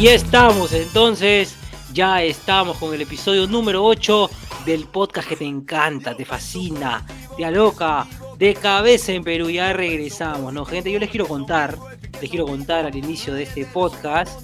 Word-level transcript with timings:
Y 0.00 0.06
estamos, 0.06 0.72
entonces, 0.72 1.56
ya 1.92 2.22
estamos 2.22 2.76
con 2.76 2.94
el 2.94 3.00
episodio 3.00 3.48
número 3.48 3.84
8 3.84 4.30
del 4.64 4.86
podcast 4.86 5.28
que 5.28 5.34
te 5.34 5.44
encanta, 5.44 6.16
te 6.16 6.24
fascina, 6.24 7.04
te 7.36 7.44
aloca, 7.44 8.06
de 8.36 8.54
cabeza 8.54 9.10
en 9.10 9.24
Perú. 9.24 9.50
Ya 9.50 9.72
regresamos, 9.72 10.52
¿no, 10.52 10.64
gente? 10.64 10.92
Yo 10.92 11.00
les 11.00 11.10
quiero 11.10 11.26
contar, 11.26 11.76
les 12.20 12.30
quiero 12.30 12.46
contar 12.46 12.86
al 12.86 12.96
inicio 12.96 13.34
de 13.34 13.44
este 13.44 13.64
podcast 13.66 14.40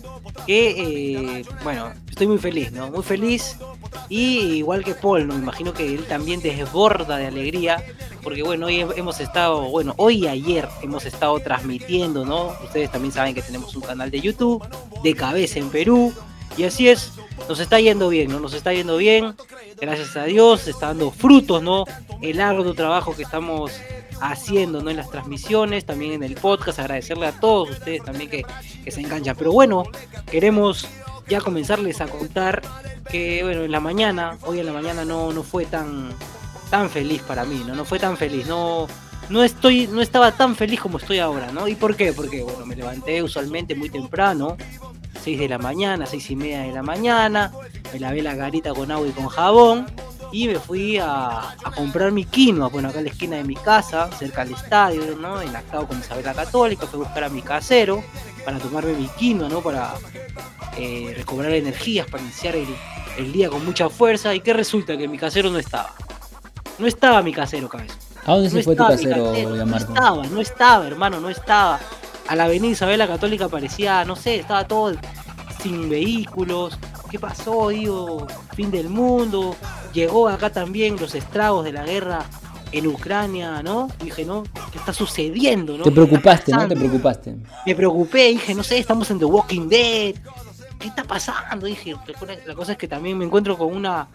que, 0.46 1.38
eh, 1.38 1.45
bueno, 1.62 1.92
estoy 2.09 2.27
muy 2.27 2.38
feliz, 2.38 2.73
¿no? 2.73 2.90
Muy 2.90 3.02
feliz. 3.02 3.56
Y 4.09 4.56
igual 4.56 4.84
que 4.84 4.95
Paul, 4.95 5.27
¿no? 5.27 5.34
Me 5.34 5.40
imagino 5.40 5.73
que 5.73 5.95
él 5.95 6.04
también 6.06 6.40
desborda 6.40 7.16
de 7.16 7.27
alegría. 7.27 7.82
Porque 8.23 8.42
bueno, 8.42 8.66
hoy 8.66 8.80
hemos 8.96 9.20
estado, 9.20 9.62
bueno, 9.70 9.95
hoy 9.96 10.24
y 10.24 10.27
ayer 10.27 10.68
hemos 10.82 11.04
estado 11.06 11.38
transmitiendo, 11.40 12.24
¿no? 12.24 12.48
Ustedes 12.64 12.90
también 12.90 13.12
saben 13.12 13.34
que 13.34 13.42
tenemos 13.42 13.74
un 13.76 13.82
canal 13.82 14.10
de 14.10 14.20
YouTube, 14.20 14.66
de 15.02 15.15
cabeza 15.15 15.59
en 15.59 15.70
Perú. 15.70 16.12
Y 16.56 16.65
así 16.65 16.88
es, 16.88 17.12
nos 17.48 17.60
está 17.60 17.80
yendo 17.80 18.09
bien, 18.09 18.30
¿no? 18.30 18.40
Nos 18.40 18.54
está 18.54 18.73
yendo 18.73 18.96
bien, 18.96 19.34
gracias 19.80 20.16
a 20.16 20.24
Dios, 20.24 20.68
está 20.68 20.88
dando 20.88 21.10
frutos, 21.10 21.62
¿no? 21.62 21.84
El 22.23 22.40
arduo 22.40 22.74
trabajo 22.74 23.15
que 23.15 23.23
estamos 23.23 23.73
haciendo, 24.20 24.82
¿no? 24.82 24.90
En 24.90 24.96
las 24.96 25.10
transmisiones, 25.10 25.84
también 25.84 26.12
en 26.12 26.23
el 26.23 26.34
podcast, 26.34 26.79
agradecerle 26.79 27.26
a 27.26 27.32
todos 27.32 27.70
ustedes 27.70 28.02
también 28.04 28.30
que, 28.30 28.45
que 28.84 28.90
se 28.90 29.01
enganchan. 29.01 29.37
Pero 29.37 29.52
bueno, 29.52 29.84
queremos 30.30 30.88
ya 31.29 31.40
comenzarles 31.40 32.01
a 32.01 32.06
contar 32.06 32.62
que, 33.10 33.43
bueno, 33.43 33.62
en 33.62 33.73
la 33.73 33.80
mañana, 33.80 34.38
hoy 34.43 34.60
en 34.60 34.66
la 34.66 34.73
mañana 34.73 35.04
no, 35.04 35.32
no 35.32 35.43
fue 35.43 35.66
tan, 35.66 36.10
tan 36.71 36.90
feliz 36.90 37.23
para 37.23 37.45
mí, 37.45 37.62
¿no? 37.66 37.74
No 37.74 37.84
fue 37.84 37.98
tan 37.98 38.16
feliz, 38.16 38.46
no, 38.46 38.87
no 39.29 39.43
estoy, 39.43 39.87
no 39.87 40.01
estaba 40.01 40.32
tan 40.32 40.54
feliz 40.56 40.80
como 40.80 40.99
estoy 40.99 41.18
ahora, 41.18 41.51
¿no? 41.52 41.68
¿Y 41.68 41.74
por 41.74 41.96
qué? 41.96 42.12
Porque, 42.12 42.43
bueno, 42.43 42.66
me 42.66 42.76
levanté 42.76 43.23
usualmente 43.23 43.74
muy 43.74 43.90
temprano, 43.90 44.56
6 45.23 45.38
de 45.38 45.49
la 45.49 45.59
mañana, 45.59 46.06
6 46.06 46.30
y 46.30 46.37
media 46.37 46.60
de 46.62 46.73
la 46.73 46.82
mañana, 46.82 47.52
me 47.93 48.01
lavé 48.01 48.23
la 48.23 48.34
garita 48.34 48.74
con 48.74 48.90
agua 48.90 49.06
y 49.06 49.12
con 49.12 49.28
jabón, 49.28 49.87
y 50.35 50.49
me 50.49 50.59
fui 50.59 50.99
a, 50.99 51.54
comprar 51.77 52.10
mi 52.10 52.24
quinoa, 52.24 52.68
bueno, 52.68 52.88
acá 52.88 52.99
en 52.99 53.04
la 53.04 53.10
esquina 53.13 53.37
de 53.37 53.45
mi 53.45 53.54
casa, 53.54 54.10
cerca 54.18 54.45
del 54.45 54.54
estadio, 54.54 55.15
¿no? 55.16 55.40
Enlactado 55.40 55.87
con 55.87 56.01
Isabel 56.01 56.24
la 56.24 56.35
Católica, 56.35 56.88
fui 56.88 57.01
a 57.01 57.04
buscar 57.04 57.23
a 57.23 57.29
mi 57.29 57.40
casero 57.40 58.02
para 58.45 58.59
tomarme 58.59 58.95
mi 58.95 59.07
quinoa, 59.07 59.49
¿no? 59.49 59.60
Para 59.60 59.95
eh, 60.77 61.15
recobrar 61.16 61.52
energías, 61.52 62.09
para 62.09 62.24
iniciar 62.24 62.57
el, 62.57 63.32
día 63.32 63.49
con 63.49 63.65
mucha 63.65 63.88
fuerza. 63.88 64.34
¿Y 64.34 64.41
qué 64.41 64.53
resulta? 64.53 64.97
Que 64.97 65.06
mi 65.06 65.19
casero 65.19 65.50
no 65.50 65.59
estaba. 65.59 65.94
No 66.81 66.88
estaba 66.88 67.22
mi 67.22 67.32
casero, 67.32 67.69
cabeza. 67.69 67.94
¿A 68.27 68.32
dónde 68.32 68.50
se 68.50 68.65
fue 68.65 68.75
tu 68.75 68.84
casero, 68.84 69.32
No 69.65 69.77
estaba, 69.77 70.27
no 70.27 70.41
estaba, 70.41 70.87
hermano, 70.88 71.21
no 71.21 71.28
estaba. 71.28 71.78
A 72.27 72.34
la 72.34 72.47
avenida 72.47 72.72
Isabel 72.72 72.99
la 72.99 73.06
Católica 73.06 73.49
parecía, 73.49 74.05
no 74.05 74.16
sé, 74.16 74.41
estaba 74.41 74.66
todo 74.66 74.97
sin 75.62 75.88
vehículos. 75.88 76.77
¿Qué 77.15 77.20
pasó? 77.20 77.69
Digo, 77.69 78.26
fin 78.56 78.72
del 78.72 78.88
mundo. 78.88 79.54
Llegó 79.93 80.28
acá 80.28 80.50
también 80.50 80.97
los 80.97 81.15
estragos 81.15 81.65
de 81.65 81.71
la 81.71 81.84
guerra 81.84 82.26
en 82.72 82.88
Ucrania, 82.88 83.62
¿no? 83.62 83.87
dije, 84.03 84.25
¿no? 84.25 84.43
¿Qué 84.72 84.78
está 84.78 84.93
sucediendo, 84.93 85.78
no? 85.78 85.84
Te 85.84 85.93
preocupaste, 85.93 86.50
¿no? 86.50 86.66
Te 86.66 86.75
preocupaste. 86.75 87.37
Me 87.65 87.77
preocupé, 87.77 88.31
dije, 88.31 88.53
no 88.53 88.65
sé, 88.65 88.78
estamos 88.78 89.09
en 89.12 89.21
The 89.21 89.27
Walking 89.27 89.69
Dead. 89.69 90.16
¿Qué 90.81 90.89
está 90.89 91.05
pasando? 91.05 91.66
Dije, 91.66 91.94
la 92.47 92.55
cosa 92.56 92.72
es 92.72 92.78
que 92.78 92.89
también 92.89 93.16
me 93.16 93.27
encuentro 93.27 93.56
con 93.56 93.72
una, 93.72 94.09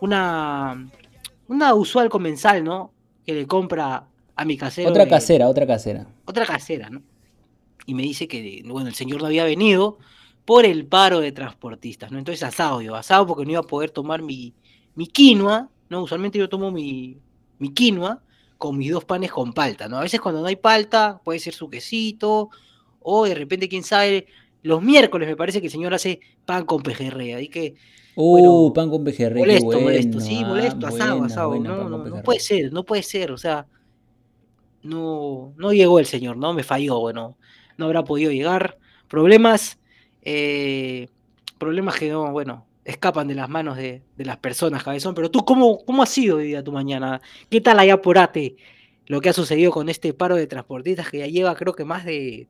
una, 0.00 0.88
una 1.48 1.74
usual 1.74 2.08
comensal, 2.08 2.64
¿no? 2.64 2.90
Que 3.26 3.34
le 3.34 3.46
compra 3.46 4.06
a 4.34 4.44
mi 4.46 4.56
casero. 4.56 4.88
Otra 4.88 5.06
casera, 5.06 5.46
otra 5.46 5.66
casera. 5.66 6.06
Otra 6.24 6.46
casera, 6.46 6.88
¿no? 6.88 7.02
Y 7.84 7.92
me 7.92 8.02
dice 8.02 8.26
que, 8.26 8.62
bueno, 8.64 8.88
el 8.88 8.94
señor 8.94 9.20
no 9.20 9.26
había 9.26 9.44
venido 9.44 9.98
por 10.46 10.64
el 10.64 10.86
paro 10.86 11.20
de 11.20 11.32
transportistas, 11.32 12.10
¿no? 12.10 12.18
Entonces 12.18 12.42
asado 12.42 12.80
yo, 12.80 12.94
asado 12.94 13.26
porque 13.26 13.44
no 13.44 13.50
iba 13.50 13.60
a 13.60 13.64
poder 13.64 13.90
tomar 13.90 14.22
mi, 14.22 14.54
mi 14.94 15.08
quinoa, 15.08 15.68
¿no? 15.90 16.02
Usualmente 16.02 16.38
yo 16.38 16.48
tomo 16.48 16.70
mi, 16.70 17.18
mi 17.58 17.74
quinoa 17.74 18.22
con 18.56 18.78
mis 18.78 18.92
dos 18.92 19.04
panes 19.04 19.30
con 19.32 19.52
palta, 19.52 19.88
¿no? 19.88 19.98
A 19.98 20.02
veces 20.02 20.20
cuando 20.20 20.40
no 20.40 20.46
hay 20.46 20.56
palta 20.56 21.20
puede 21.22 21.40
ser 21.40 21.52
su 21.52 21.68
quesito 21.68 22.48
o 23.00 23.26
de 23.26 23.34
repente, 23.34 23.68
quién 23.68 23.82
sabe, 23.82 24.26
los 24.62 24.82
miércoles 24.82 25.28
me 25.28 25.36
parece 25.36 25.60
que 25.60 25.66
el 25.66 25.72
señor 25.72 25.94
hace 25.94 26.20
pan 26.44 26.64
con 26.64 26.82
pejerrey, 26.82 27.34
y 27.44 27.48
que... 27.48 27.74
Uh, 28.14 28.72
pan 28.72 28.88
con 28.88 29.04
pejerrey. 29.04 29.42
Molesto, 29.42 29.80
molesto, 29.80 30.20
sí, 30.20 30.44
molesto, 30.44 30.86
asado, 30.86 31.24
asado. 31.24 31.60
no, 31.60 31.88
no, 31.88 32.22
puede 32.22 32.40
ser, 32.40 32.72
no 32.72 32.84
puede 32.84 33.02
ser, 33.02 33.30
o 33.30 33.36
sea, 33.36 33.66
no, 34.82 35.52
no 35.56 35.72
llegó 35.72 35.98
el 35.98 36.06
señor, 36.06 36.36
¿no? 36.36 36.52
Me 36.52 36.62
falló, 36.62 36.98
bueno, 36.98 37.36
no 37.76 37.86
habrá 37.86 38.04
podido 38.04 38.32
llegar. 38.32 38.78
Problemas, 39.08 39.78
eh, 40.28 41.08
problemas 41.56 41.96
que 41.96 42.10
no, 42.10 42.32
bueno, 42.32 42.66
escapan 42.84 43.28
de 43.28 43.36
las 43.36 43.48
manos 43.48 43.76
de, 43.76 44.02
las 44.18 44.36
personas, 44.38 44.82
cabezón. 44.82 45.14
Pero 45.14 45.30
tú, 45.30 45.44
¿cómo, 45.44 45.78
cómo 45.84 46.02
ha 46.02 46.06
sido 46.06 46.38
hoy 46.38 46.48
día 46.48 46.64
tu 46.64 46.72
mañana? 46.72 47.22
¿Qué 47.48 47.60
tal 47.60 47.78
allá 47.78 48.02
por 48.02 48.18
Ate 48.18 48.56
lo 49.06 49.20
que 49.20 49.28
ha 49.28 49.32
sucedido 49.32 49.70
con 49.70 49.88
este 49.88 50.12
paro 50.12 50.34
de 50.34 50.48
transportistas 50.48 51.08
que 51.10 51.18
ya 51.18 51.28
lleva 51.28 51.54
creo 51.54 51.74
que 51.74 51.84
más 51.84 52.04
de, 52.04 52.48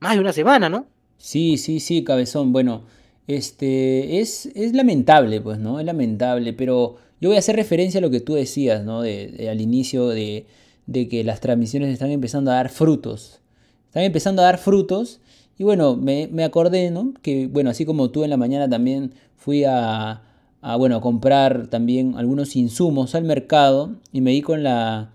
más 0.00 0.14
de 0.14 0.20
una 0.20 0.32
semana, 0.32 0.70
¿no? 0.70 0.86
Sí, 1.18 1.58
sí, 1.58 1.80
sí, 1.80 2.02
cabezón. 2.02 2.50
Bueno, 2.50 2.84
este, 3.26 4.20
es, 4.20 4.46
es 4.54 4.72
lamentable, 4.72 5.42
pues, 5.42 5.58
¿no? 5.58 5.80
Es 5.80 5.84
lamentable, 5.84 6.54
pero 6.54 6.96
yo 7.20 7.28
voy 7.28 7.36
a 7.36 7.40
hacer 7.40 7.56
referencia 7.56 7.98
a 7.98 8.00
lo 8.00 8.10
que 8.10 8.20
tú 8.20 8.34
decías, 8.34 8.84
¿no? 8.84 9.02
De, 9.02 9.48
al 9.50 9.60
inicio 9.60 10.08
de, 10.08 10.46
de 10.86 11.08
que 11.08 11.24
las 11.24 11.40
transmisiones 11.40 11.92
están 11.92 12.10
empezando 12.10 12.50
a 12.52 12.54
dar 12.54 12.70
frutos. 12.70 13.40
Están 13.88 14.04
empezando 14.04 14.40
a 14.40 14.46
dar 14.46 14.56
frutos 14.56 15.20
y 15.58 15.64
bueno, 15.64 15.96
me, 15.96 16.28
me, 16.28 16.44
acordé, 16.44 16.90
¿no? 16.90 17.12
Que, 17.20 17.48
bueno, 17.48 17.70
así 17.70 17.84
como 17.84 18.10
tú 18.10 18.22
en 18.22 18.30
la 18.30 18.36
mañana 18.36 18.68
también 18.68 19.12
fui 19.36 19.64
a, 19.64 20.22
a, 20.60 20.76
bueno, 20.76 20.96
a 20.96 21.00
comprar 21.00 21.66
también 21.66 22.14
algunos 22.16 22.54
insumos 22.54 23.16
al 23.16 23.24
mercado 23.24 23.96
y 24.12 24.20
me 24.20 24.30
di 24.30 24.40
con 24.40 24.62
la 24.62 25.12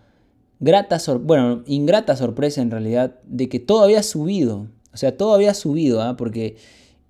grata, 0.59 0.98
bueno, 1.22 1.64
ingrata 1.66 2.16
sorpresa 2.16 2.62
en 2.62 2.72
realidad 2.72 3.20
de 3.26 3.50
que 3.50 3.59
todo 3.59 3.84
había 3.84 4.04
subido. 4.04 4.68
O 4.94 4.98
sea, 4.98 5.18
todo 5.18 5.34
había 5.34 5.54
subido, 5.54 6.02
¿ah? 6.02 6.18
Porque 6.18 6.58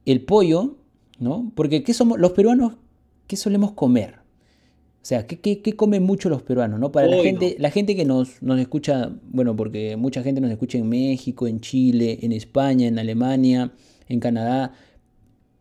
el 0.05 0.23
pollo, 0.23 0.75
¿no? 1.19 1.51
Porque 1.55 1.83
¿qué 1.83 1.93
somos 1.93 2.19
los 2.19 2.31
peruanos? 2.31 2.73
¿Qué 3.27 3.35
solemos 3.35 3.71
comer? 3.71 4.22
O 5.03 5.05
sea, 5.05 5.27
¿qué, 5.27 5.37
qué, 5.37 5.75
comen 5.75 6.01
mucho 6.01 6.29
los 6.29 6.43
peruanos? 6.43 6.79
¿no? 6.79 6.93
Para 6.93 7.07
la 7.07 7.21
gente, 7.21 7.57
la 7.59 7.71
gente 7.71 7.93
que 7.93 8.05
nos, 8.05 8.41
nos 8.41 8.57
escucha, 8.57 9.11
bueno, 9.23 9.53
porque 9.53 9.97
mucha 9.97 10.23
gente 10.23 10.39
nos 10.39 10.49
escucha 10.49 10.77
en 10.77 10.87
México, 10.87 11.45
en 11.45 11.59
Chile, 11.59 12.19
en 12.21 12.31
España, 12.31 12.87
en 12.87 12.97
Alemania, 12.97 13.73
en 14.07 14.21
Canadá. 14.21 14.71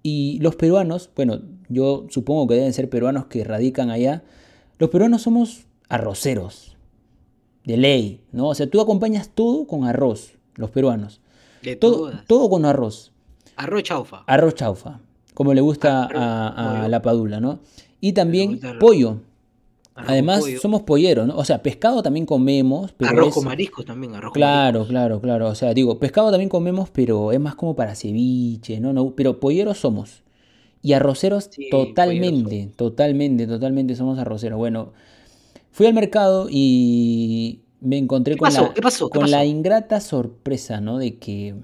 Y 0.04 0.38
los 0.40 0.54
peruanos, 0.54 1.10
bueno, 1.16 1.40
yo 1.68 2.06
supongo 2.08 2.46
que 2.46 2.54
deben 2.54 2.72
ser 2.72 2.88
peruanos 2.88 3.26
que 3.26 3.42
radican 3.42 3.90
allá. 3.90 4.22
Los 4.78 4.90
peruanos 4.90 5.22
somos 5.22 5.66
arroceros, 5.88 6.76
de 7.64 7.76
ley, 7.78 8.20
¿no? 8.30 8.46
O 8.46 8.54
sea, 8.54 8.70
tú 8.70 8.80
acompañas 8.80 9.28
todo 9.28 9.66
con 9.66 9.82
arroz, 9.82 10.34
los 10.54 10.70
peruanos. 10.70 11.20
De 11.62 11.74
todo, 11.74 12.12
todo 12.28 12.48
con 12.48 12.64
arroz. 12.64 13.10
Arroz 13.56 13.82
chaufa. 13.82 14.22
Arroz 14.28 14.54
chaufa, 14.54 15.00
como 15.34 15.52
le 15.52 15.62
gusta 15.62 16.08
a, 16.14 16.84
a 16.84 16.88
la 16.88 17.02
padula, 17.02 17.40
¿no? 17.40 17.58
Y 18.00 18.12
también 18.12 18.60
pollo. 18.78 19.18
Además, 19.94 20.44
somos 20.60 20.82
polleros, 20.82 21.26
¿no? 21.26 21.36
O 21.36 21.44
sea, 21.44 21.62
pescado 21.62 22.02
también 22.02 22.24
comemos. 22.24 22.92
Pero 22.92 23.10
arroz 23.10 23.34
con 23.34 23.44
mariscos 23.44 23.84
también, 23.84 24.14
arroz 24.14 24.32
Claro, 24.32 24.86
claro, 24.86 25.20
claro. 25.20 25.48
O 25.48 25.54
sea, 25.54 25.74
digo, 25.74 25.98
pescado 25.98 26.30
también 26.30 26.48
comemos, 26.48 26.90
pero 26.90 27.32
es 27.32 27.40
más 27.40 27.54
como 27.54 27.76
para 27.76 27.94
ceviche, 27.94 28.80
¿no? 28.80 28.92
no 28.92 29.14
pero 29.14 29.38
polleros 29.38 29.78
somos. 29.78 30.22
Y 30.80 30.94
arroceros 30.94 31.50
totalmente, 31.70 32.70
totalmente, 32.74 33.46
totalmente 33.46 33.94
somos 33.94 34.18
arroceros. 34.18 34.58
Bueno, 34.58 34.92
fui 35.70 35.86
al 35.86 35.94
mercado 35.94 36.48
y 36.50 37.60
me 37.80 37.98
encontré 37.98 38.36
con, 38.36 38.52
la, 38.52 38.72
con 39.12 39.30
la 39.30 39.44
ingrata 39.44 40.00
sorpresa, 40.00 40.80
¿no? 40.80 40.98
De 40.98 41.18
que 41.18 41.54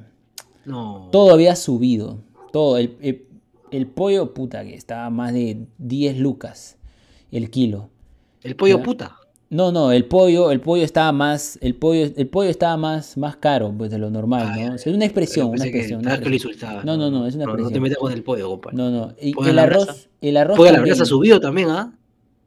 todo 0.65 1.33
había 1.33 1.57
subido. 1.57 2.19
Todo. 2.53 2.77
El, 2.77 2.97
el, 3.01 3.27
el 3.71 3.87
pollo, 3.87 4.35
puta, 4.35 4.65
que 4.65 4.75
estaba 4.75 5.11
más 5.11 5.33
de 5.33 5.67
10 5.79 6.19
lucas 6.19 6.79
el 7.31 7.51
kilo. 7.51 7.91
¿El 8.43 8.57
pollo 8.57 8.83
puta? 8.83 9.17
No, 9.51 9.73
no, 9.73 9.93
el 9.93 10.05
pollo, 10.05 10.51
el 10.51 10.61
pollo 10.61 10.85
estaba 10.85 11.11
más, 11.11 11.59
el 11.63 11.75
pollo, 11.75 12.11
el 12.15 12.29
pollo 12.29 12.51
estaba 12.51 12.77
más, 12.77 13.17
más 13.17 13.37
caro 13.37 13.75
pues, 13.77 13.91
de 13.91 13.97
lo 13.97 14.11
normal, 14.11 14.53
¿no? 14.61 14.75
es 14.75 14.87
una 14.87 15.07
expresión, 15.07 15.49
una 15.49 15.65
expresión. 15.65 16.03
no, 16.85 16.97
no, 16.99 17.11
no, 17.11 17.27
es 17.27 17.35
una 17.35 17.45
expresión. 17.45 17.63
No 17.63 17.71
te 17.71 17.81
metas 17.81 17.99
con 17.99 18.13
el 18.13 18.23
pollo, 18.23 18.49
compadre. 18.51 18.77
No, 18.77 18.91
no. 18.91 19.15
Y 19.21 19.33
el 19.49 19.59
arroz, 19.59 20.11
el 20.21 20.37
arroz. 20.37 20.59
Pollo 20.59 20.73
la 20.73 20.93
ha 20.93 21.05
subido 21.07 21.41
también, 21.41 21.71
¿ah? 21.71 21.95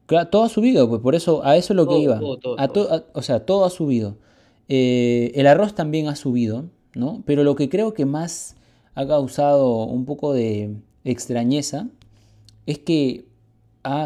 Claro, 0.05 0.29
todo 0.29 0.43
ha 0.43 0.49
subido, 0.49 0.87
pues 0.89 1.01
por 1.01 1.15
eso, 1.15 1.43
a 1.43 1.55
eso 1.55 1.73
es 1.73 1.77
lo 1.77 1.87
que 1.87 1.97
iba. 1.97 2.19
a 2.57 3.03
o 3.13 3.21
sea, 3.21 3.45
todo 3.45 3.65
ha 3.65 3.69
subido. 3.71 4.17
Eh, 4.67 5.31
el 5.35 5.47
arroz 5.47 5.73
también 5.73 6.07
ha 6.07 6.15
subido, 6.15 6.65
¿no? 6.93 7.23
Pero 7.25 7.43
lo 7.43 7.55
que 7.55 7.67
creo 7.67 7.93
que 7.93 8.05
más 8.05 8.55
ha 8.93 9.07
causado 9.07 9.85
un 9.85 10.05
poco 10.05 10.33
de 10.33 10.75
extrañeza 11.03 11.87
es 12.67 12.77
que 12.77 13.25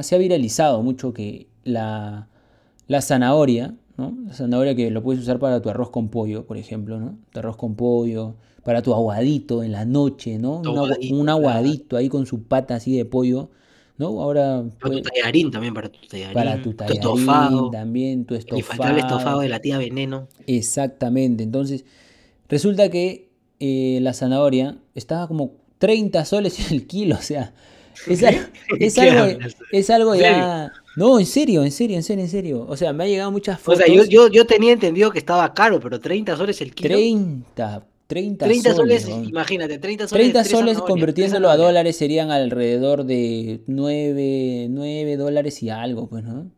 se 0.02 0.16
ha 0.16 0.18
viralizado 0.18 0.82
mucho 0.82 1.14
que 1.14 1.48
la, 1.66 2.30
la 2.88 3.02
zanahoria, 3.02 3.76
¿no? 3.98 4.18
La 4.26 4.34
zanahoria 4.34 4.76
que 4.76 4.90
lo 4.92 5.04
puedes 5.04 5.22
usar 5.22 5.40
para 5.40 5.62
tu 5.62 5.70
arroz 5.70 5.90
con 5.90 6.08
pollo, 6.08 6.46
por 6.46 6.58
ejemplo, 6.58 7.00
¿no? 7.00 7.18
Tu 7.34 7.40
arroz 7.40 7.58
con 7.58 7.76
pollo, 7.76 8.36
para 8.64 8.82
tu 8.82 8.94
aguadito 8.94 9.64
en 9.64 9.72
la 9.72 9.86
noche, 9.86 10.40
¿no? 10.40 10.62
Un 11.12 11.30
aguadito, 11.30 11.98
ahí 11.98 12.10
con 12.10 12.26
su 12.26 12.44
pata 12.44 12.76
así 12.76 12.96
de 12.96 13.06
pollo, 13.06 13.50
¿no? 13.98 14.22
Ahora... 14.22 14.64
Para 14.80 14.96
tu 14.96 15.02
tallarín 15.02 15.52
también, 15.52 15.74
para 15.74 15.90
tu 15.90 16.00
tallarín. 16.08 16.34
Para 16.34 16.62
tu 16.62 16.74
tallarín 16.74 16.98
estofado, 16.98 17.70
también, 17.70 18.26
tu 18.26 18.36
estofado. 18.36 18.90
el 18.90 18.98
estofado 18.98 19.40
de 19.42 19.50
la 19.50 19.60
tía 19.60 19.78
Veneno. 19.78 20.28
Exactamente, 20.48 21.44
entonces 21.44 21.86
resulta 22.50 22.90
que 22.90 23.30
eh, 23.60 24.00
la 24.02 24.14
zanahoria 24.14 24.78
estaba 24.96 25.28
como 25.28 25.54
30 25.80 26.26
soles 26.26 26.72
el 26.72 26.88
kilo, 26.88 27.16
o 27.16 27.22
sea, 27.22 27.54
es, 28.08 28.24
algo, 28.98 29.40
es 29.72 29.90
algo 29.90 30.16
ya... 30.16 30.72
No, 30.96 31.20
en 31.20 31.26
serio, 31.26 31.64
en 31.64 31.72
serio, 31.72 31.98
en 31.98 32.04
serio, 32.04 32.24
en 32.24 32.30
serio. 32.30 32.66
O 32.68 32.78
sea, 32.78 32.94
me 32.94 33.04
ha 33.04 33.08
llegado 33.08 33.32
muchas 33.32 33.60
fotos. 33.60 33.82
O 33.82 33.86
sea, 33.86 33.94
yo, 33.94 34.30
yo, 34.30 34.46
tenía 34.46 34.72
entendido 34.72 35.12
que 35.12 35.20
estaba 35.20 35.54
caro, 35.54 35.80
pero 35.80 36.00
30 36.00 36.38
soles 36.38 36.62
el 36.62 36.74
kilo. 36.74 36.96
30, 36.96 37.86
30, 38.08 38.46
30 38.46 38.74
soles. 38.74 39.10
imagínate, 39.10 39.78
30 39.78 40.08
soles. 40.08 40.32
30 40.32 40.44
soles 40.46 40.78
convirtiéndolo 40.80 41.50
a 41.50 41.58
dólares 41.58 41.98
serían 41.98 42.32
alrededor 42.32 43.06
de 43.06 43.62
9, 43.68 44.68
9 44.70 45.18
dólares 45.18 45.62
y 45.64 45.70
algo, 45.70 46.08
pues, 46.08 46.24
¿no? 46.24 46.50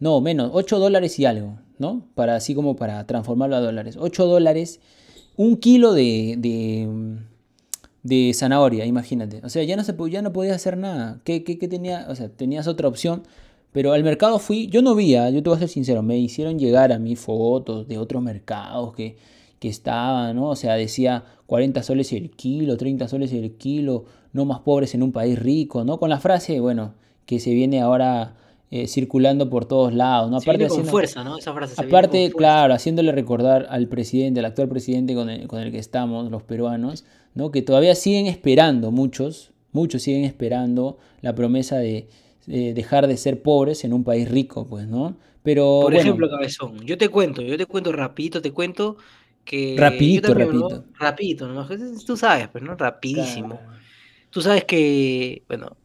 No, 0.00 0.20
menos, 0.20 0.50
8 0.52 0.80
dólares 0.80 1.18
y 1.20 1.24
algo, 1.24 1.60
¿no? 1.78 2.08
Para 2.16 2.34
así 2.34 2.54
como 2.54 2.74
para 2.74 3.06
transformarlo 3.06 3.56
a 3.56 3.60
dólares. 3.60 3.96
8 3.98 4.26
dólares, 4.26 4.80
un 5.36 5.56
kilo 5.56 5.92
de, 5.92 6.34
de, 6.38 6.88
de 8.02 8.34
zanahoria, 8.34 8.86
imagínate. 8.86 9.40
O 9.44 9.48
sea, 9.48 9.62
ya 9.62 9.76
no, 9.76 9.84
se, 9.84 9.94
ya 10.10 10.20
no 10.20 10.32
podías 10.32 10.56
hacer 10.56 10.76
nada. 10.76 11.20
¿Qué, 11.22 11.44
qué, 11.44 11.58
qué 11.58 11.68
tenía? 11.68 12.06
O 12.08 12.16
sea, 12.16 12.28
tenías 12.28 12.66
otra 12.66 12.88
opción 12.88 13.22
pero 13.74 13.92
al 13.92 14.04
mercado 14.04 14.38
fui, 14.38 14.68
yo 14.68 14.82
no 14.82 14.94
vi, 14.94 15.10
yo 15.10 15.42
te 15.42 15.48
voy 15.48 15.56
a 15.56 15.58
ser 15.58 15.68
sincero, 15.68 16.00
me 16.00 16.16
hicieron 16.16 16.60
llegar 16.60 16.92
a 16.92 17.00
mí 17.00 17.16
fotos 17.16 17.88
de 17.88 17.98
otros 17.98 18.22
mercados 18.22 18.94
que, 18.94 19.16
que 19.58 19.66
estaban, 19.66 20.36
¿no? 20.36 20.50
O 20.50 20.54
sea, 20.54 20.74
decía 20.74 21.24
40 21.46 21.82
soles 21.82 22.12
el 22.12 22.30
kilo, 22.30 22.76
30 22.76 23.08
soles 23.08 23.32
el 23.32 23.56
kilo, 23.56 24.04
no 24.32 24.44
más 24.44 24.60
pobres 24.60 24.94
en 24.94 25.02
un 25.02 25.10
país 25.10 25.36
rico, 25.36 25.82
¿no? 25.82 25.98
Con 25.98 26.08
la 26.08 26.20
frase, 26.20 26.60
bueno, 26.60 26.94
que 27.26 27.40
se 27.40 27.52
viene 27.52 27.80
ahora 27.80 28.36
eh, 28.70 28.86
circulando 28.86 29.50
por 29.50 29.64
todos 29.64 29.92
lados, 29.92 30.30
¿no? 30.30 30.36
Aparte, 30.36 30.68
con 30.68 30.84
fuerza, 30.84 31.24
¿no? 31.24 31.36
Esa 31.36 31.52
frase 31.52 31.74
aparte, 31.76 32.30
claro, 32.30 32.74
haciéndole 32.74 33.10
recordar 33.10 33.66
al 33.70 33.88
presidente, 33.88 34.38
al 34.38 34.46
actual 34.46 34.68
presidente 34.68 35.16
con 35.16 35.28
el, 35.28 35.48
con 35.48 35.60
el 35.60 35.72
que 35.72 35.80
estamos, 35.80 36.30
los 36.30 36.44
peruanos, 36.44 37.04
¿no? 37.34 37.50
Que 37.50 37.60
todavía 37.60 37.96
siguen 37.96 38.26
esperando, 38.26 38.92
muchos, 38.92 39.50
muchos 39.72 40.02
siguen 40.02 40.22
esperando 40.22 40.96
la 41.22 41.34
promesa 41.34 41.78
de 41.78 42.06
eh, 42.48 42.72
dejar 42.74 43.06
de 43.06 43.16
ser 43.16 43.42
pobres 43.42 43.84
en 43.84 43.92
un 43.92 44.04
país 44.04 44.30
rico, 44.30 44.66
pues, 44.66 44.86
¿no? 44.86 45.16
Pero, 45.42 45.80
Por 45.82 45.94
ejemplo, 45.94 46.28
Cabezón, 46.30 46.78
yo 46.86 46.96
te 46.96 47.08
cuento, 47.08 47.42
yo 47.42 47.56
te 47.58 47.66
cuento 47.66 47.92
rapidito, 47.92 48.40
te 48.40 48.52
cuento 48.52 48.96
que... 49.44 49.76
Rapidito, 49.78 50.32
rapidito. 50.32 50.84
Rapidito, 50.98 51.48
¿no? 51.48 51.68
Tú 52.06 52.16
sabes, 52.16 52.48
pues, 52.48 52.64
¿no? 52.64 52.76
Rapidísimo. 52.76 53.60
Tú 54.30 54.40
sabes 54.40 54.64
que, 54.64 55.42
bueno, 55.48 55.76